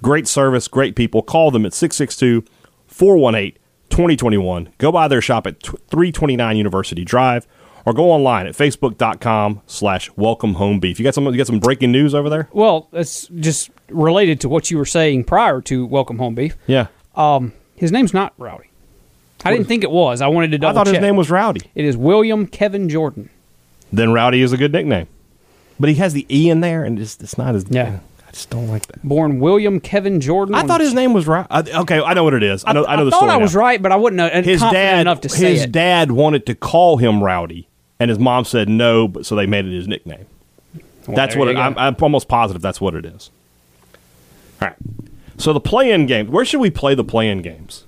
Great 0.01 0.27
service, 0.27 0.67
great 0.67 0.95
people. 0.95 1.21
Call 1.21 1.51
them 1.51 1.65
at 1.65 1.73
662 1.73 2.43
418 2.87 3.57
2021. 3.89 4.73
Go 4.77 4.91
by 4.91 5.07
their 5.07 5.21
shop 5.21 5.47
at 5.47 5.61
329 5.61 6.57
University 6.57 7.05
Drive 7.05 7.47
or 7.85 7.93
go 7.93 8.11
online 8.11 8.47
at 8.47 8.55
facebook.com 8.55 9.61
slash 9.67 10.09
welcome 10.15 10.55
home 10.55 10.79
beef. 10.79 10.99
You 10.99 11.03
got 11.03 11.13
some 11.13 11.25
you 11.25 11.37
got 11.37 11.47
some 11.47 11.59
breaking 11.59 11.91
news 11.91 12.13
over 12.13 12.29
there? 12.29 12.49
Well, 12.51 12.87
it's 12.93 13.27
just 13.27 13.69
related 13.89 14.41
to 14.41 14.49
what 14.49 14.71
you 14.71 14.77
were 14.77 14.85
saying 14.85 15.25
prior 15.25 15.61
to 15.61 15.85
Welcome 15.85 16.17
Home 16.17 16.35
Beef. 16.35 16.55
Yeah. 16.67 16.87
Um, 17.15 17.53
his 17.75 17.91
name's 17.91 18.13
not 18.13 18.33
Rowdy. 18.37 18.69
I 19.43 19.51
didn't 19.51 19.65
think 19.65 19.83
it 19.83 19.91
was. 19.91 20.21
I 20.21 20.27
wanted 20.27 20.51
to 20.51 20.57
double. 20.57 20.69
I 20.69 20.73
thought 20.73 20.87
check. 20.87 20.95
his 20.95 21.01
name 21.01 21.15
was 21.15 21.29
Rowdy. 21.31 21.61
It 21.73 21.85
is 21.85 21.97
William 21.97 22.45
Kevin 22.45 22.89
Jordan. 22.89 23.29
then 23.91 24.13
Rowdy 24.13 24.41
is 24.41 24.53
a 24.53 24.57
good 24.57 24.71
nickname. 24.71 25.07
But 25.79 25.89
he 25.89 25.95
has 25.95 26.13
the 26.13 26.27
E 26.29 26.49
in 26.49 26.61
there, 26.61 26.83
and 26.83 26.99
it's, 26.99 27.17
it's 27.19 27.37
not 27.39 27.55
as. 27.55 27.65
Yeah. 27.69 27.99
I 28.27 28.31
just 28.31 28.49
don't 28.49 28.67
like 28.67 28.85
that. 28.85 29.03
Born 29.03 29.39
William 29.39 29.79
Kevin 29.81 30.21
Jordan. 30.21 30.55
I 30.55 30.63
thought 30.63 30.79
his 30.79 30.93
name 30.93 31.11
was 31.11 31.27
Rowdy. 31.27 31.73
Okay, 31.73 31.99
I 31.99 32.13
know 32.13 32.23
what 32.23 32.33
it 32.33 32.43
is. 32.43 32.63
I 32.65 32.71
know. 32.71 32.85
I, 32.85 32.95
know 32.95 33.05
the 33.05 33.11
thought 33.11 33.17
story. 33.17 33.31
I 33.31 33.37
was 33.37 33.53
now. 33.53 33.59
right, 33.59 33.81
but 33.81 33.91
I 33.91 33.95
wouldn't 33.97 34.17
know. 34.17 34.29
His 34.29 34.61
confident 34.61 34.71
dad. 34.71 35.01
enough 35.01 35.21
to 35.21 35.29
say 35.29 35.55
his 35.55 35.65
dad 35.65 36.11
wanted 36.11 36.45
to 36.45 36.55
call 36.55 36.97
him 36.97 37.21
Rowdy, 37.21 37.67
and 38.01 38.09
his 38.09 38.17
mom 38.17 38.43
said 38.45 38.67
no, 38.67 39.07
but 39.07 39.27
so 39.27 39.35
they 39.35 39.45
made 39.45 39.63
it 39.63 39.71
his 39.71 39.87
nickname. 39.87 40.25
Well, 41.05 41.15
that's 41.15 41.35
what 41.35 41.49
it. 41.49 41.55
I'm, 41.55 41.77
I'm 41.77 41.95
almost 42.01 42.27
positive 42.27 42.59
that's 42.59 42.81
what 42.81 42.95
it 42.95 43.05
is. 43.05 43.29
All 44.59 44.69
right. 44.69 44.77
So 45.37 45.53
the 45.53 45.59
play-in 45.59 46.07
games. 46.07 46.27
Where 46.31 46.43
should 46.43 46.61
we 46.61 46.71
play 46.71 46.95
the 46.95 47.03
play-in 47.03 47.43
games? 47.43 47.83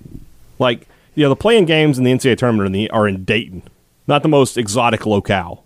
Like, 0.60 0.86
you 1.16 1.24
know, 1.24 1.30
the 1.30 1.36
play-in 1.36 1.64
games 1.64 1.98
in 1.98 2.04
the 2.04 2.12
NCAA 2.12 2.38
tournament 2.38 2.62
are 2.62 2.66
in, 2.66 2.72
the, 2.72 2.90
are 2.90 3.08
in 3.08 3.24
Dayton, 3.24 3.64
not 4.06 4.22
the 4.22 4.28
most 4.28 4.56
exotic 4.56 5.04
locale. 5.04 5.64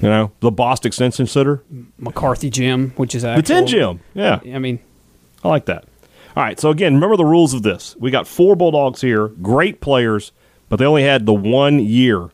You 0.00 0.08
know, 0.08 0.32
the 0.40 0.50
Boston 0.50 0.88
Extension 0.88 1.26
Center, 1.26 1.62
McCarthy 1.98 2.48
Gym, 2.48 2.92
which 2.96 3.14
is 3.14 3.20
the 3.20 3.28
actual, 3.30 3.42
Tin 3.42 3.66
Gym. 3.66 4.00
Yeah, 4.14 4.40
I 4.46 4.58
mean, 4.58 4.78
I 5.44 5.48
like 5.48 5.66
that. 5.66 5.84
All 6.36 6.42
right. 6.42 6.58
So 6.58 6.70
again, 6.70 6.94
remember 6.94 7.18
the 7.18 7.26
rules 7.26 7.52
of 7.52 7.62
this. 7.62 7.96
We 7.98 8.10
got 8.10 8.26
four 8.26 8.56
Bulldogs 8.56 9.02
here, 9.02 9.28
great 9.28 9.82
players, 9.82 10.32
but 10.70 10.76
they 10.76 10.86
only 10.86 11.02
had 11.02 11.26
the 11.26 11.34
one 11.34 11.80
year 11.80 12.30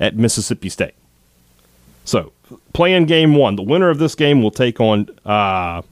at 0.00 0.16
Mississippi 0.16 0.68
State. 0.68 0.94
So, 2.04 2.32
play-in 2.72 3.04
game 3.06 3.34
one. 3.34 3.54
The 3.56 3.62
winner 3.62 3.90
of 3.90 3.98
this 3.98 4.14
game 4.14 4.42
will 4.42 4.50
take 4.50 4.80
on, 4.80 5.08
uh, 5.24 5.82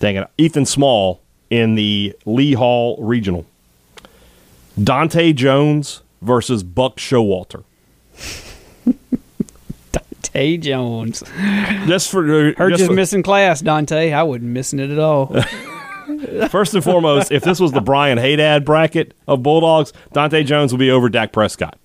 dang 0.00 0.16
it, 0.16 0.28
Ethan 0.38 0.64
Small 0.64 1.20
in 1.50 1.74
the 1.74 2.16
Lee 2.24 2.54
Hall 2.54 2.96
Regional. 3.02 3.44
Dontae 4.78 5.34
Jones 5.34 6.02
versus 6.22 6.62
Buck 6.62 6.96
Showalter. 6.96 7.64
Tay 10.22 10.56
Jones. 10.56 11.22
Just 11.86 12.10
for 12.10 12.24
her 12.24 12.70
just 12.70 12.82
you 12.82 12.86
for- 12.86 12.92
missing 12.92 13.22
class, 13.22 13.60
Dontae. 13.60 14.12
I 14.14 14.22
wasn't 14.22 14.44
missing 14.50 14.78
it 14.78 14.90
at 14.90 14.98
all. 14.98 15.34
First 16.48 16.74
and 16.74 16.82
foremost, 16.82 17.30
if 17.30 17.42
this 17.42 17.60
was 17.60 17.72
the 17.72 17.80
Brian 17.80 18.18
Hadad 18.18 18.64
bracket 18.64 19.14
of 19.26 19.42
Bulldogs, 19.42 19.92
Dontae 20.14 20.44
Jones 20.44 20.72
would 20.72 20.78
be 20.78 20.90
over 20.90 21.08
Dak 21.08 21.32
Prescott, 21.32 21.78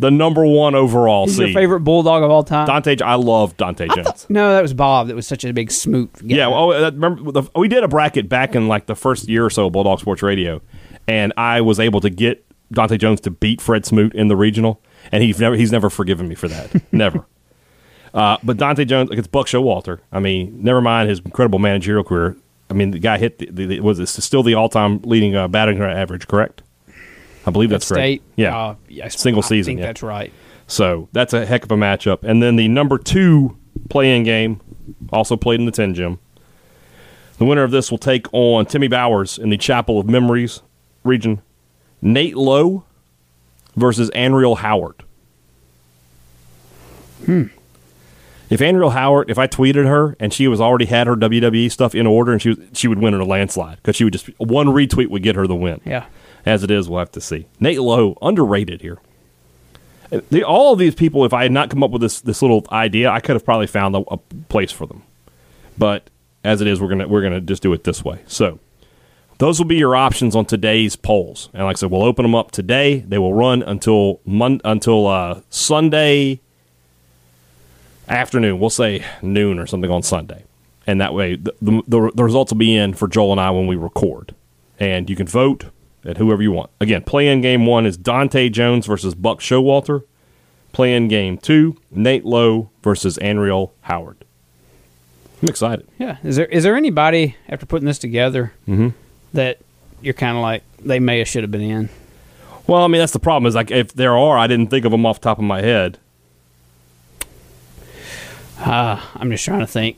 the 0.00 0.10
number 0.10 0.44
one 0.46 0.74
overall 0.74 1.26
He's 1.26 1.36
seed. 1.36 1.48
your 1.48 1.54
favorite 1.60 1.80
bulldog 1.80 2.22
of 2.22 2.30
all 2.30 2.42
time. 2.44 2.66
Dontae, 2.66 3.00
I 3.02 3.14
love 3.14 3.56
Dontae 3.56 3.94
Jones. 3.94 4.26
no, 4.28 4.52
that 4.54 4.62
was 4.62 4.74
Bob. 4.74 5.08
That 5.08 5.16
was 5.16 5.26
such 5.26 5.44
a 5.44 5.52
big 5.52 5.70
smoot. 5.70 6.12
guy. 6.14 6.20
Yeah, 6.36 6.48
well, 6.48 6.72
oh, 6.72 6.80
that- 6.80 6.94
remember 6.94 7.32
the, 7.32 7.42
we 7.56 7.68
did 7.68 7.82
a 7.84 7.88
bracket 7.88 8.28
back 8.28 8.54
in 8.54 8.68
like 8.68 8.86
the 8.86 8.94
first 8.96 9.28
year 9.28 9.44
or 9.44 9.50
so 9.50 9.66
of 9.66 9.72
Bulldog 9.72 10.00
Sports 10.00 10.22
Radio, 10.22 10.60
and 11.08 11.32
I 11.36 11.60
was 11.60 11.80
able 11.80 12.00
to 12.00 12.10
get 12.10 12.44
Dontae 12.74 12.98
Jones 12.98 13.20
to 13.22 13.30
beat 13.30 13.60
Fred 13.60 13.84
Smoot 13.86 14.14
in 14.14 14.28
the 14.28 14.36
regional, 14.36 14.80
and 15.12 15.22
he's 15.22 15.40
never 15.40 15.56
he's 15.56 15.72
never 15.72 15.90
forgiven 15.90 16.28
me 16.28 16.34
for 16.34 16.48
that, 16.48 16.82
never. 16.92 17.24
Uh, 18.12 18.36
but 18.42 18.56
Dontae 18.56 18.86
Jones 18.86 19.10
against 19.10 19.30
Buck 19.30 19.46
Showalter, 19.46 20.00
I 20.12 20.18
mean, 20.20 20.62
never 20.62 20.80
mind 20.80 21.08
his 21.08 21.20
incredible 21.20 21.58
managerial 21.60 22.04
career. 22.04 22.36
I 22.68 22.72
mean, 22.74 22.90
the 22.92 22.98
guy 22.98 23.18
hit 23.18 23.38
the, 23.38 23.46
the, 23.50 23.66
the 23.66 23.80
was 23.80 23.98
it 23.98 24.06
still 24.06 24.42
the 24.42 24.54
all 24.54 24.68
time 24.68 25.00
leading 25.02 25.34
uh, 25.36 25.48
batting 25.48 25.80
average, 25.80 26.28
correct? 26.28 26.62
I 27.46 27.50
believe 27.50 27.70
that's 27.70 27.88
correct. 27.88 28.00
State. 28.02 28.22
Yeah, 28.36 28.56
Uh, 28.56 28.74
yes, 28.88 29.18
Single 29.20 29.42
I 29.42 29.46
season, 29.46 29.70
think 29.72 29.80
yeah. 29.80 29.86
that's 29.86 30.02
right. 30.02 30.32
so 30.66 31.08
that's 31.12 31.32
a 31.32 31.46
heck 31.46 31.64
of 31.64 31.70
a 31.72 31.76
matchup. 31.76 32.22
And 32.22 32.42
then 32.42 32.56
the 32.56 32.68
number 32.68 32.98
two 32.98 33.56
play-in 33.88 34.22
game, 34.24 34.60
also 35.12 35.36
played 35.36 35.60
in 35.60 35.66
the 35.66 35.72
Tin 35.72 35.94
Gym. 35.94 36.18
The 37.38 37.44
winner 37.46 37.62
of 37.62 37.70
this 37.70 37.90
will 37.90 37.98
take 37.98 38.26
on 38.34 38.66
Timmy 38.66 38.88
Bowers 38.88 39.38
in 39.38 39.48
the 39.50 39.56
Chapel 39.56 39.98
of 39.98 40.06
Memories 40.08 40.60
region. 41.04 41.40
Nate 42.02 42.36
Lowe 42.36 42.84
versus 43.76 44.10
Anriel 44.10 44.58
Howard. 44.58 45.02
Hmm. 47.24 47.44
If 48.48 48.60
Anriel 48.60 48.92
Howard, 48.92 49.30
if 49.30 49.38
I 49.38 49.46
tweeted 49.46 49.86
her 49.86 50.16
and 50.18 50.32
she 50.34 50.48
was 50.48 50.60
already 50.60 50.86
had 50.86 51.06
her 51.06 51.14
WWE 51.14 51.70
stuff 51.70 51.94
in 51.94 52.06
order, 52.06 52.32
and 52.32 52.42
she 52.42 52.48
was, 52.50 52.58
she 52.72 52.88
would 52.88 52.98
win 52.98 53.14
in 53.14 53.20
a 53.20 53.24
landslide 53.24 53.76
because 53.76 53.94
she 53.96 54.02
would 54.04 54.12
just 54.12 54.26
one 54.38 54.66
retweet 54.68 55.08
would 55.08 55.22
get 55.22 55.36
her 55.36 55.46
the 55.46 55.54
win. 55.54 55.80
Yeah. 55.84 56.06
As 56.46 56.62
it 56.62 56.70
is, 56.70 56.88
we'll 56.88 56.98
have 57.00 57.12
to 57.12 57.20
see. 57.20 57.46
Nate 57.58 57.80
Lowe, 57.80 58.16
underrated 58.22 58.80
here. 58.80 58.98
All 60.44 60.72
of 60.72 60.78
these 60.78 60.94
people, 60.94 61.24
if 61.24 61.32
I 61.32 61.42
had 61.44 61.52
not 61.52 61.70
come 61.70 61.84
up 61.84 61.90
with 61.90 62.02
this 62.02 62.20
this 62.20 62.42
little 62.42 62.66
idea, 62.72 63.10
I 63.10 63.20
could 63.20 63.36
have 63.36 63.44
probably 63.44 63.68
found 63.68 63.94
a, 63.94 64.02
a 64.10 64.16
place 64.48 64.72
for 64.72 64.86
them. 64.86 65.02
But 65.78 66.10
as 66.42 66.60
it 66.60 66.66
is, 66.66 66.80
we're 66.80 66.88
gonna 66.88 67.06
we're 67.06 67.22
gonna 67.22 67.40
just 67.40 67.62
do 67.62 67.72
it 67.72 67.84
this 67.84 68.04
way. 68.04 68.22
So 68.26 68.58
those 69.38 69.58
will 69.58 69.66
be 69.66 69.76
your 69.76 69.94
options 69.94 70.34
on 70.34 70.46
today's 70.46 70.96
polls. 70.96 71.48
And 71.54 71.64
like 71.64 71.76
I 71.76 71.78
said, 71.78 71.90
we'll 71.90 72.02
open 72.02 72.24
them 72.24 72.34
up 72.34 72.50
today. 72.50 73.00
They 73.00 73.18
will 73.18 73.34
run 73.34 73.62
until 73.62 74.20
Mon- 74.24 74.60
until 74.64 75.06
uh, 75.06 75.42
Sunday 75.48 76.40
afternoon. 78.08 78.58
We'll 78.58 78.70
say 78.70 79.04
noon 79.22 79.58
or 79.58 79.66
something 79.66 79.90
on 79.90 80.02
Sunday, 80.02 80.44
and 80.86 81.00
that 81.00 81.14
way 81.14 81.36
the, 81.36 81.54
the, 81.62 82.10
the 82.14 82.24
results 82.24 82.52
will 82.52 82.58
be 82.58 82.74
in 82.74 82.94
for 82.94 83.06
Joel 83.06 83.32
and 83.32 83.40
I 83.40 83.50
when 83.50 83.66
we 83.68 83.76
record. 83.76 84.34
And 84.80 85.08
you 85.08 85.14
can 85.14 85.26
vote 85.26 85.66
at 86.04 86.16
whoever 86.16 86.42
you 86.42 86.52
want. 86.52 86.70
Again, 86.80 87.02
play-in 87.02 87.40
game 87.40 87.66
one 87.66 87.86
is 87.86 87.98
Dontae 87.98 88.50
Jones 88.50 88.86
versus 88.86 89.14
Buck 89.14 89.40
Showalter. 89.40 90.04
Play-in 90.72 91.08
game 91.08 91.36
two, 91.36 91.76
Nate 91.90 92.24
Lowe 92.24 92.70
versus 92.82 93.18
Anriel 93.18 93.70
Howard. 93.82 94.24
I'm 95.42 95.48
excited. 95.48 95.88
Yeah. 95.98 96.18
Is 96.22 96.36
there 96.36 96.46
is 96.46 96.62
there 96.64 96.76
anybody 96.76 97.34
after 97.48 97.66
putting 97.66 97.86
this 97.86 97.98
together 97.98 98.52
that 99.32 99.58
you're 100.02 100.14
kind 100.14 100.36
of 100.36 100.42
like 100.42 100.62
they 100.78 101.00
may 101.00 101.18
have 101.18 101.28
should 101.28 101.42
have 101.42 101.50
been 101.50 101.60
in? 101.62 101.88
Well, 102.66 102.84
I 102.84 102.86
mean 102.86 103.00
that's 103.00 103.12
the 103.12 103.18
problem 103.18 103.46
is 103.48 103.54
like 103.54 103.70
if 103.70 103.94
there 103.94 104.16
are, 104.16 104.38
I 104.38 104.46
didn't 104.46 104.68
think 104.68 104.84
of 104.84 104.92
them 104.92 105.04
off 105.06 105.20
the 105.20 105.24
top 105.24 105.38
of 105.38 105.44
my 105.44 105.60
head. 105.60 105.98
Ah, 108.58 109.10
I'm 109.14 109.30
just 109.30 109.44
trying 109.44 109.60
to 109.60 109.66
think. 109.66 109.96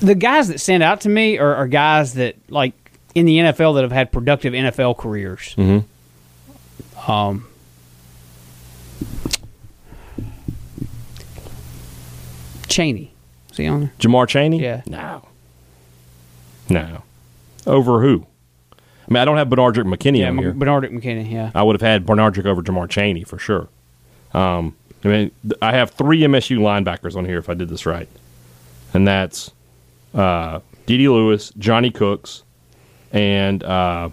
The 0.00 0.14
guys 0.14 0.48
that 0.48 0.58
stand 0.60 0.82
out 0.82 1.02
to 1.02 1.08
me 1.08 1.38
are, 1.38 1.54
are 1.54 1.68
guys 1.68 2.14
that 2.14 2.34
like 2.50 2.72
in 3.14 3.26
the 3.26 3.38
NFL 3.38 3.74
that 3.74 3.82
have 3.82 3.92
had 3.92 4.12
productive 4.12 4.52
NFL 4.52 4.96
careers. 4.98 5.54
Mm-hmm. 5.56 7.10
Um, 7.10 7.46
Chaney, 12.68 13.12
is 13.50 13.56
he 13.56 13.66
on 13.66 13.80
there? 13.80 13.92
Jamar 13.98 14.28
Chaney? 14.28 14.60
Yeah. 14.62 14.82
No. 14.86 15.26
No. 16.68 17.02
Over 17.66 18.00
who? 18.00 18.26
I 18.72 19.12
mean, 19.12 19.20
I 19.20 19.24
don't 19.24 19.36
have 19.38 19.48
Benardrick 19.48 19.92
McKinney 19.92 20.20
Yeah, 20.20 20.28
on 20.28 20.38
here. 20.38 20.52
Bernard 20.52 20.84
McKinney. 20.84 21.30
Yeah, 21.32 21.50
I 21.54 21.62
would 21.64 21.74
have 21.74 21.80
had 21.86 22.06
Benardrick 22.06 22.46
over 22.46 22.62
Jamar 22.62 22.88
Chaney 22.88 23.24
for 23.24 23.38
sure. 23.38 23.68
Um, 24.32 24.76
I 25.04 25.08
mean, 25.08 25.30
I 25.60 25.72
have 25.72 25.90
three 25.90 26.20
MSU 26.20 26.58
linebackers 26.58 27.16
on 27.16 27.24
here 27.24 27.38
if 27.38 27.48
I 27.48 27.54
did 27.54 27.68
this 27.68 27.86
right, 27.86 28.08
and 28.94 29.06
that's 29.06 29.50
uh, 30.14 30.60
D.D. 30.86 31.08
Lewis, 31.08 31.50
Johnny 31.58 31.90
Cooks, 31.90 32.44
and 33.12 33.62
uh, 33.62 34.10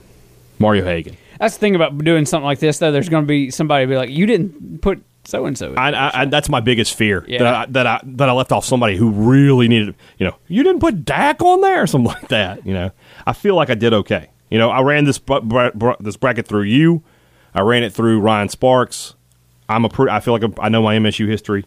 Mario 0.60 0.84
Haggan. 0.84 1.18
that's 1.40 1.56
the 1.56 1.60
thing 1.60 1.76
about 1.76 1.98
doing 2.00 2.26
something 2.26 2.46
like 2.46 2.60
this. 2.60 2.80
Though, 2.80 2.92
there's 2.92 3.10
going 3.10 3.24
to 3.24 3.28
be 3.28 3.52
somebody 3.52 3.86
be 3.86 3.96
like, 3.98 4.10
"You 4.10 4.26
didn't 4.26 4.82
put 4.82 5.04
so 5.26 5.46
and 5.46 5.58
so." 5.58 5.74
I, 5.76 5.92
I, 5.92 6.22
I, 6.22 6.26
that's 6.26 6.50
my 6.50 6.60
biggest 6.60 6.96
fear 6.96 7.24
Yeah. 7.28 7.40
that 7.44 7.54
I, 7.56 7.66
that 7.72 7.88
I 7.88 8.02
that 8.04 8.30
I 8.30 8.32
left 8.32 8.52
off 8.52 8.66
somebody 8.66 8.98
who 8.98 9.12
really 9.12 9.68
needed. 9.68 9.96
You 10.18 10.28
know, 10.28 10.36
you 10.48 10.64
didn't 10.64 10.80
put 10.82 11.06
Dak 11.06 11.42
on 11.42 11.62
there 11.62 11.82
or 11.84 11.88
something 11.88 12.12
like 12.12 12.30
that. 12.30 12.66
You 12.66 12.74
know, 12.74 12.92
I 13.26 13.34
feel 13.34 13.56
like 13.56 13.70
I 13.70 13.76
did 13.76 13.94
okay. 13.94 14.30
You 14.50 14.58
know, 14.58 14.70
I 14.70 14.82
ran 14.82 15.04
this 15.04 15.20
bra- 15.20 15.42
bra- 15.42 15.72
bra- 15.76 15.98
this 16.00 16.16
bracket 16.18 16.48
through 16.48 16.64
you. 16.64 17.04
I 17.54 17.62
ran 17.62 17.84
it 17.84 17.92
through 17.94 18.20
Ryan 18.22 18.50
Sparks. 18.50 19.14
I'm 19.70 19.84
a 19.84 19.90
pre- 19.90 20.10
I 20.10 20.20
feel 20.22 20.34
like 20.34 20.44
I'm- 20.44 20.72
know 20.72 20.82
my 20.82 20.96
MSU 20.98 21.28
history. 21.28 21.66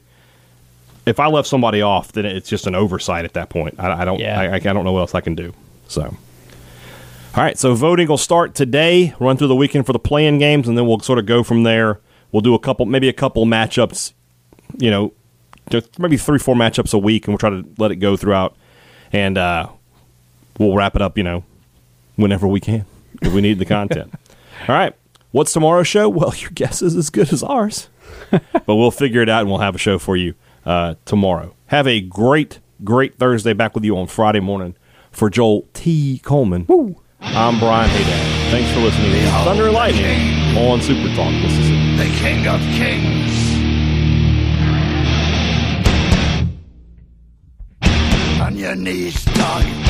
If 1.07 1.19
I 1.21 1.27
left 1.27 1.49
somebody 1.49 1.83
off, 1.83 2.13
then 2.13 2.25
it's 2.27 2.49
just 2.49 2.67
an 2.67 2.75
oversight 2.75 3.25
at 3.25 3.33
that 3.35 3.49
point. 3.51 3.75
I, 3.79 4.03
I 4.03 4.05
don't. 4.05 4.19
Yeah. 4.21 4.41
I, 4.41 4.55
I 4.55 4.59
don't 4.59 4.85
know 4.85 4.93
what 4.93 5.01
else 5.01 5.15
I 5.15 5.21
can 5.21 5.35
do. 5.35 5.53
So. 5.89 6.17
All 7.33 7.45
right, 7.45 7.57
so 7.57 7.75
voting 7.75 8.09
will 8.09 8.19
start 8.19 8.57
today, 8.57 9.15
run 9.21 9.37
through 9.37 9.47
the 9.47 9.55
weekend 9.55 9.87
for 9.87 9.93
the 9.93 10.01
playing 10.01 10.39
games, 10.39 10.67
and 10.67 10.77
then 10.77 10.85
we'll 10.87 10.99
sort 10.99 11.21
of 11.21 11.27
go 11.27 11.45
from 11.45 11.63
there. 11.63 12.01
We'll 12.33 12.41
do 12.41 12.55
a 12.55 12.59
couple, 12.59 12.87
maybe 12.87 13.09
a 13.09 13.13
couple 13.13 13.47
matchups, 13.47 14.15
you 14.79 14.91
know, 14.91 15.13
maybe 15.97 16.17
three, 16.17 16.41
four 16.41 16.57
matchups 16.57 16.93
a 16.93 16.99
week, 16.99 17.27
and 17.27 17.33
we'll 17.33 17.39
try 17.39 17.51
to 17.51 17.65
let 17.79 17.93
it 17.93 17.97
go 17.97 18.17
throughout, 18.17 18.57
and 19.13 19.39
uh, 19.39 19.69
we'll 20.59 20.75
wrap 20.75 20.97
it 20.97 21.03
up, 21.03 21.17
you 21.17 21.23
know, 21.23 21.45
whenever 22.17 22.49
we 22.49 22.59
can 22.59 22.85
if 23.23 23.33
we 23.33 23.41
need 23.41 23.61
the 23.61 23.65
content. 23.65 24.13
All 24.69 24.75
right, 24.75 24.93
what's 25.31 25.53
tomorrow's 25.53 25.87
show? 25.87 26.09
Well, 26.09 26.35
your 26.37 26.51
guess 26.51 26.83
is 26.83 26.97
as 26.97 27.11
good 27.11 27.33
as 27.33 27.45
ours, 27.45 27.89
but 28.31 28.75
we'll 28.75 28.91
figure 28.91 29.23
it 29.23 29.29
out, 29.29 29.43
and 29.43 29.51
we'll 29.51 29.61
have 29.61 29.77
a 29.77 29.79
show 29.79 30.01
for 30.01 30.17
you 30.17 30.35
uh, 30.67 30.97
tomorrow. 31.05 31.55
Have 31.67 31.87
a 31.87 32.01
great, 32.01 32.59
great 32.83 33.19
Thursday. 33.19 33.53
Back 33.53 33.77
with 33.77 33.85
you 33.85 33.97
on 33.97 34.09
Friday 34.09 34.41
morning 34.41 34.75
for 35.13 35.31
Joel 35.31 35.69
T. 35.75 36.19
Coleman. 36.25 36.67
I'm 37.23 37.59
Brian 37.59 37.89
Hadad. 37.91 38.51
Thanks 38.51 38.73
for 38.73 38.81
listening 38.81 39.13
to 39.13 39.31
Thunder 39.45 39.67
and 39.67 39.75
Lightning 39.75 40.57
on 40.57 40.81
Super 40.81 41.15
Talk 41.15 41.33
Mississippi. 41.33 41.97
the 41.97 42.05
King 42.19 42.47
of 42.47 42.61
Kings. 42.75 43.51
On 48.41 48.57
your 48.57 48.75
knees, 48.75 49.25
dog. 49.25 49.90